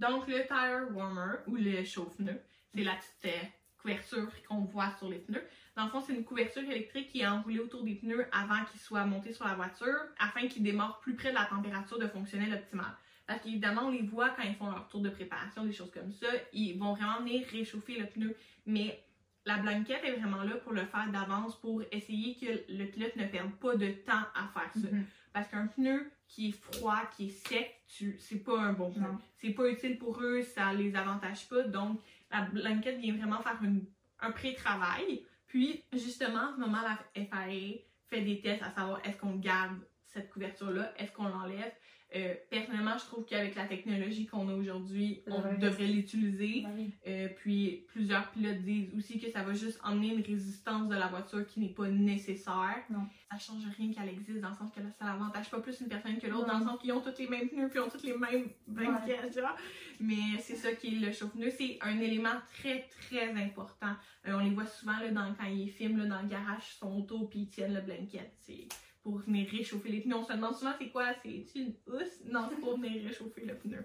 Donc, 0.00 0.26
le 0.26 0.46
tire 0.46 0.88
warmer 0.94 1.36
ou 1.46 1.56
le 1.56 1.84
chauffe-pneu, 1.84 2.40
c'est 2.74 2.82
la 2.82 2.94
petite 2.94 3.26
euh, 3.26 3.46
couverture 3.78 4.28
qu'on 4.48 4.62
voit 4.62 4.90
sur 4.98 5.10
les 5.10 5.18
pneus. 5.18 5.44
Dans 5.76 5.84
le 5.84 5.90
fond, 5.90 6.00
c'est 6.00 6.14
une 6.14 6.24
couverture 6.24 6.62
électrique 6.62 7.10
qui 7.10 7.20
est 7.20 7.26
enroulée 7.26 7.58
autour 7.58 7.84
des 7.84 7.94
pneus 7.94 8.26
avant 8.32 8.64
qu'ils 8.64 8.80
soient 8.80 9.04
montés 9.04 9.32
sur 9.32 9.46
la 9.46 9.54
voiture 9.54 9.98
afin 10.18 10.46
qu'ils 10.48 10.62
démarrent 10.62 11.00
plus 11.00 11.14
près 11.14 11.30
de 11.30 11.34
la 11.34 11.44
température 11.44 11.98
de 11.98 12.06
fonctionnel 12.08 12.54
optimale. 12.54 12.96
Parce 13.26 13.42
qu'évidemment, 13.42 13.82
on 13.84 13.90
les 13.90 14.02
voit 14.02 14.30
quand 14.30 14.42
ils 14.42 14.54
font 14.54 14.70
leur 14.70 14.88
tour 14.88 15.02
de 15.02 15.10
préparation, 15.10 15.64
des 15.64 15.72
choses 15.72 15.92
comme 15.92 16.10
ça. 16.10 16.26
Ils 16.52 16.78
vont 16.78 16.94
vraiment 16.94 17.20
venir 17.20 17.46
réchauffer 17.52 17.98
le 17.98 18.06
pneu. 18.06 18.34
Mais 18.66 19.04
la 19.44 19.58
blanquette 19.58 20.02
est 20.04 20.12
vraiment 20.12 20.42
là 20.42 20.56
pour 20.56 20.72
le 20.72 20.84
faire 20.86 21.08
d'avance 21.12 21.60
pour 21.60 21.82
essayer 21.92 22.36
que 22.36 22.72
le 22.72 22.86
pilote 22.86 23.16
ne 23.16 23.26
perde 23.26 23.52
pas 23.52 23.76
de 23.76 23.88
temps 23.90 24.24
à 24.34 24.48
faire 24.52 24.72
ça. 24.72 24.88
Mhm. 24.90 25.04
Parce 25.32 25.48
qu'un 25.48 25.66
pneu 25.68 26.10
qui 26.28 26.48
est 26.48 26.52
froid, 26.52 27.00
qui 27.16 27.26
est 27.26 27.46
sec, 27.48 27.82
tu, 27.88 28.16
c'est 28.20 28.42
pas 28.44 28.58
un 28.58 28.72
bon 28.72 28.90
pneu. 28.90 29.06
C'est 29.40 29.50
pas 29.50 29.68
utile 29.68 29.98
pour 29.98 30.20
eux, 30.22 30.42
ça 30.42 30.72
les 30.72 30.94
avantage 30.94 31.48
pas. 31.48 31.62
Donc, 31.62 32.00
la 32.30 32.42
blanquette 32.42 32.98
vient 32.98 33.16
vraiment 33.16 33.40
faire 33.40 33.58
une- 33.62 33.84
un 34.20 34.30
pré-travail. 34.32 35.24
Puis, 35.46 35.82
justement, 35.92 36.50
en 36.50 36.54
ce 36.54 36.60
moment, 36.60 36.80
la 36.82 36.98
FAA 37.24 37.80
fait 38.08 38.20
des 38.22 38.40
tests 38.40 38.62
à 38.62 38.70
savoir 38.70 39.00
est-ce 39.04 39.16
qu'on 39.16 39.36
garde 39.36 39.78
cette 40.04 40.30
couverture-là, 40.30 40.92
est-ce 40.98 41.12
qu'on 41.12 41.28
l'enlève. 41.28 41.72
Euh, 42.16 42.34
personnellement, 42.50 42.98
je 42.98 43.04
trouve 43.04 43.24
qu'avec 43.24 43.54
la 43.54 43.66
technologie 43.66 44.26
qu'on 44.26 44.48
a 44.48 44.54
aujourd'hui, 44.54 45.22
on 45.26 45.38
devrait 45.38 45.56
devrait 45.58 45.86
l'utiliser. 45.86 46.62
Ben 46.62 46.72
oui. 46.76 46.90
Euh, 47.06 47.28
puis 47.36 47.84
plusieurs 47.88 48.30
pilotes 48.32 48.62
disent 48.62 48.90
aussi 48.96 49.20
que 49.20 49.30
ça 49.30 49.42
va 49.42 49.54
juste 49.54 49.78
emmener 49.84 50.14
une 50.14 50.22
résistance 50.22 50.88
de 50.88 50.96
la 50.96 51.06
voiture 51.06 51.46
qui 51.46 51.60
n'est 51.60 51.68
pas 51.68 51.88
nécessaire. 51.88 52.82
Non. 52.90 53.06
Ça 53.30 53.38
change 53.38 53.62
rien 53.76 53.92
qu'elle 53.92 54.08
existe 54.08 54.40
dans 54.40 54.50
le 54.50 54.56
sens 54.56 54.72
que 54.72 54.80
ça 54.98 55.04
n'avantage 55.04 55.50
pas 55.50 55.60
plus 55.60 55.80
une 55.80 55.88
personne 55.88 56.18
que 56.18 56.26
l'autre, 56.26 56.46
dans 56.46 56.58
le 56.58 56.64
sens 56.64 56.80
qu'ils 56.80 56.92
ont 56.92 57.00
tous 57.00 57.16
les 57.18 57.28
mêmes 57.28 57.48
pneus 57.48 57.68
puis 57.68 57.78
ont 57.78 57.88
toutes 57.88 58.02
les 58.02 58.16
mêmes 58.16 58.48
blanquettes, 58.66 59.32
genre. 59.32 59.56
Mais 60.00 60.38
c'est 60.40 60.56
ça 60.56 60.72
qui 60.72 60.88
est 60.88 61.06
le 61.06 61.12
chauffe-pneu. 61.12 61.50
C'est 61.50 61.78
un 61.80 61.98
élément 62.00 62.40
très 62.58 62.88
très 63.00 63.30
important. 63.30 63.94
Euh, 64.26 64.32
on 64.32 64.40
les 64.40 64.50
voit 64.50 64.66
souvent 64.66 64.98
là, 64.98 65.10
dans, 65.10 65.34
quand 65.34 65.46
ils 65.46 65.70
filment 65.70 65.98
là, 65.98 66.06
dans 66.06 66.22
le 66.22 66.28
garage 66.28 66.74
son 66.78 66.98
auto 66.98 67.26
puis 67.26 67.40
ils 67.40 67.48
tiennent 67.48 67.74
le 67.74 67.82
blanket. 67.82 68.32
C'est 68.40 68.66
pour 69.02 69.18
venir 69.18 69.48
réchauffer 69.50 69.88
les 69.88 70.00
pneus. 70.00 70.16
On 70.16 70.24
se 70.24 70.32
demande 70.32 70.54
souvent 70.54 70.72
c'est 70.78 70.90
quoi, 70.90 71.06
c'est 71.22 71.46
une 71.54 71.74
housse? 71.86 72.20
Non, 72.26 72.46
c'est 72.50 72.60
pour 72.60 72.76
venir 72.76 73.04
réchauffer 73.04 73.44
le 73.44 73.56
pneu. 73.56 73.84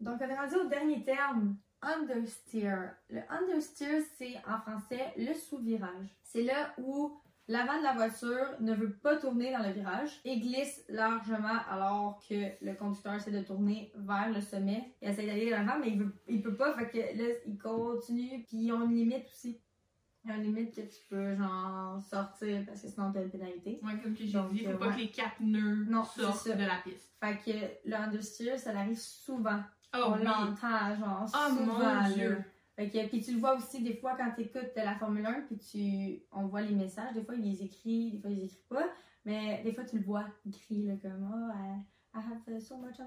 Donc, 0.00 0.18
on 0.20 0.28
est 0.28 0.38
rendu 0.38 0.54
au 0.56 0.68
dernier 0.68 1.04
terme, 1.04 1.56
understeer. 1.82 2.92
Le 3.08 3.20
understeer, 3.28 4.02
c'est 4.16 4.36
en 4.46 4.60
français 4.60 5.12
le 5.16 5.34
sous-virage. 5.34 6.16
C'est 6.22 6.42
là 6.42 6.74
où 6.78 7.20
l'avant 7.48 7.78
de 7.78 7.82
la 7.82 7.94
voiture 7.94 8.54
ne 8.60 8.72
veut 8.72 8.92
pas 8.92 9.16
tourner 9.16 9.50
dans 9.50 9.62
le 9.62 9.72
virage 9.72 10.20
et 10.24 10.38
glisse 10.38 10.84
largement 10.88 11.58
alors 11.68 12.22
que 12.28 12.64
le 12.64 12.74
conducteur 12.74 13.14
essaie 13.14 13.32
de 13.32 13.42
tourner 13.42 13.92
vers 13.96 14.30
le 14.32 14.40
sommet. 14.40 14.94
Il 15.02 15.08
essaie 15.08 15.26
d'aller 15.26 15.46
de 15.46 15.50
l'avant, 15.50 15.78
mais 15.80 15.88
il, 15.88 15.98
veut, 15.98 16.14
il 16.28 16.42
peut 16.42 16.56
pas, 16.56 16.72
fait 16.74 16.88
que 16.88 16.98
là, 16.98 17.34
il 17.46 17.58
continue, 17.58 18.44
puis 18.44 18.58
ils 18.58 18.72
ont 18.72 18.84
une 18.84 18.94
limite 18.94 19.26
aussi. 19.26 19.60
Il 20.24 20.30
y 20.30 20.32
a 20.34 20.36
une 20.36 20.42
limite 20.42 20.74
que 20.74 20.82
tu 20.82 20.98
peux, 21.08 21.34
genre, 21.34 22.00
sortir 22.02 22.64
parce 22.66 22.82
que 22.82 22.88
sinon 22.88 23.10
t'as 23.12 23.22
une 23.22 23.30
pénalité. 23.30 23.80
Ouais, 23.82 23.98
comme 24.02 24.14
que 24.14 24.18
j'ai 24.20 24.26
dit, 24.26 24.64
faut 24.64 24.70
euh, 24.70 24.76
pas 24.76 24.88
ouais. 24.88 24.94
que 24.94 25.00
les 25.00 25.10
quatre 25.10 25.36
pneus 25.36 25.86
Non, 25.88 26.04
sortent 26.04 26.48
de 26.48 26.64
la 26.64 26.76
piste. 26.84 27.14
Fait 27.20 27.38
que 27.38 27.94
understeer, 27.94 28.58
ça 28.58 28.78
arrive 28.78 28.98
souvent. 28.98 29.60
Oh 29.94 29.98
on 30.08 30.12
oui. 30.18 30.24
l'entend, 30.24 30.94
genre, 30.96 31.26
Oh 31.26 31.48
souvent, 31.56 31.78
mon 31.78 32.14
dieu. 32.14 32.44
Que, 32.76 33.08
puis 33.08 33.20
tu 33.20 33.32
le 33.32 33.40
vois 33.40 33.56
aussi 33.56 33.82
des 33.82 33.94
fois 33.94 34.16
quand 34.16 34.30
tu 34.34 34.42
écoutes 34.42 34.72
la 34.74 34.94
Formule 34.94 35.26
1, 35.26 35.42
puis 35.42 35.58
tu, 35.58 36.22
on 36.32 36.46
voit 36.46 36.62
les 36.62 36.74
messages. 36.74 37.14
Des 37.14 37.22
fois, 37.22 37.34
il 37.34 37.42
les 37.42 37.62
écrit, 37.62 38.12
des 38.12 38.18
fois, 38.20 38.30
il 38.30 38.38
les 38.38 38.44
écrit 38.44 38.64
pas. 38.70 38.86
Mais 39.26 39.62
des 39.62 39.72
fois, 39.72 39.84
tu 39.84 39.98
le 39.98 40.04
vois 40.04 40.24
écrit, 40.46 40.86
là, 40.86 40.94
comme, 41.02 41.30
oh, 41.30 41.52
I, 41.54 41.82
I 42.12 42.18
have 42.18 42.42
so 42.60 42.76
much 42.76 42.98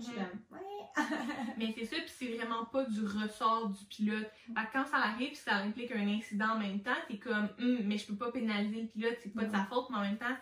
suis 0.00 0.12
Mhm. 0.12 0.24
comme, 0.48 0.58
ouais. 0.58 0.86
Mais 1.58 1.72
c'est 1.76 1.84
ça, 1.84 1.96
puis 1.96 2.08
c'est 2.08 2.34
vraiment 2.36 2.64
pas 2.64 2.84
du 2.84 3.04
ressort 3.04 3.68
du 3.68 3.84
pilote. 3.86 4.30
Fait 4.46 4.54
que 4.66 4.72
quand 4.72 4.86
ça 4.86 4.96
arrive, 4.98 5.28
puis 5.28 5.36
ça 5.36 5.56
implique 5.56 5.92
un 5.92 6.08
incident 6.08 6.52
en 6.54 6.58
même 6.58 6.80
temps, 6.80 6.96
t'es 7.08 7.18
comme, 7.18 7.48
Hum, 7.58 7.80
mais 7.84 7.98
je 7.98 8.06
peux 8.06 8.16
pas 8.16 8.32
pénaliser 8.32 8.82
le 8.82 8.88
pilote, 8.88 9.16
c'est 9.22 9.34
pas 9.34 9.44
de 9.44 9.50
sa 9.50 9.64
faute, 9.64 9.90
mais 9.90 9.96
en 9.98 10.02
même 10.02 10.16
temps, 10.18 10.34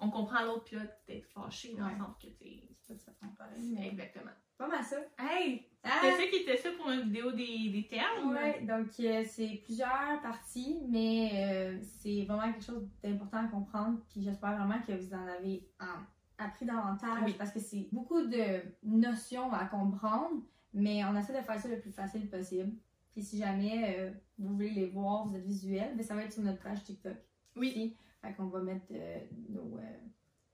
on 0.00 0.10
comprend 0.10 0.42
l'autre 0.44 0.64
pilote 0.64 0.90
d'être 1.06 1.26
fâché 1.28 1.74
dans 1.74 1.84
Ouais. 1.86 1.92
le 1.92 1.98
sens 1.98 2.16
que 2.20 2.26
t'es. 2.26 2.68
C'est 2.88 3.18
pas 3.20 3.26
de 3.26 3.36
pareille, 3.36 3.72
mais 3.72 3.88
Exactement. 3.88 4.32
pas 4.58 4.66
mal 4.66 4.84
ça. 4.84 4.96
Hey! 5.18 5.64
Ah! 5.84 5.90
C'est 6.02 6.16
ça 6.16 6.26
qui 6.26 6.36
était 6.36 6.56
ça 6.56 6.70
pour 6.72 6.88
notre 6.88 7.04
vidéo 7.04 7.30
des, 7.32 7.68
des 7.70 7.86
termes? 7.88 8.32
Ouais, 8.32 8.60
donc 8.62 8.88
euh, 9.00 9.22
c'est 9.24 9.60
plusieurs 9.64 10.20
parties, 10.22 10.80
mais 10.88 11.30
euh, 11.34 11.78
c'est 11.82 12.24
vraiment 12.24 12.52
quelque 12.52 12.64
chose 12.64 12.86
d'important 13.02 13.44
à 13.44 13.48
comprendre. 13.48 14.00
Puis 14.10 14.22
j'espère 14.22 14.56
vraiment 14.56 14.80
que 14.82 14.92
vous 14.92 15.14
en 15.14 15.26
avez 15.26 15.66
en- 15.80 16.02
appris 16.38 16.66
davantage 16.66 17.22
Oui. 17.24 17.34
parce 17.38 17.50
que 17.50 17.60
c'est 17.60 17.88
beaucoup 17.92 18.22
de 18.22 18.62
notions 18.82 19.52
à 19.52 19.64
comprendre, 19.66 20.42
mais 20.74 21.04
on 21.04 21.16
essaie 21.16 21.36
de 21.38 21.44
faire 21.44 21.60
ça 21.60 21.68
le 21.68 21.80
plus 21.80 21.92
facile 21.92 22.28
possible. 22.28 22.72
Puis 23.12 23.22
si 23.22 23.38
jamais 23.38 23.96
euh, 23.98 24.10
vous 24.38 24.54
voulez 24.54 24.70
les 24.70 24.86
voir, 24.86 25.26
vous 25.26 25.36
êtes 25.36 25.44
visuel, 25.44 25.92
mais 25.96 26.02
ça 26.02 26.14
va 26.14 26.24
être 26.24 26.32
sur 26.32 26.42
notre 26.42 26.62
page 26.62 26.82
TikTok. 26.82 27.16
Oui. 27.56 27.70
Aussi. 27.70 27.96
Fait 28.22 28.32
qu'on 28.34 28.46
va 28.46 28.60
mettre 28.60 28.86
euh, 28.92 29.18
nos, 29.48 29.76
euh, 29.78 29.98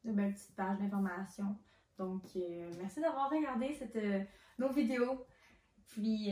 nos 0.05 0.13
belles 0.15 0.33
petites 0.35 0.55
pages 0.57 0.79
d'information. 0.79 1.57
Donc, 1.99 2.23
merci 2.79 3.01
d'avoir 3.01 3.29
regardé 3.29 3.75
cette, 3.75 3.99
nos 4.57 4.71
vidéos. 4.71 5.27
Puis, 5.89 6.31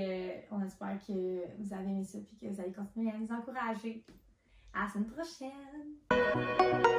on 0.52 0.62
espère 0.62 0.96
que 1.04 1.42
vous 1.59 1.74
avez 1.74 1.90
aimé 1.90 2.04
ça 2.04 2.18
puis 2.20 2.37
que 2.37 2.46
vous 2.46 2.61
allez 2.61 2.72
continuer 2.72 3.11
à 3.11 3.18
nous 3.18 3.32
encourager. 3.32 4.04
À 4.72 4.85
la 4.85 4.88
semaine 4.90 5.11
prochaine! 5.11 6.95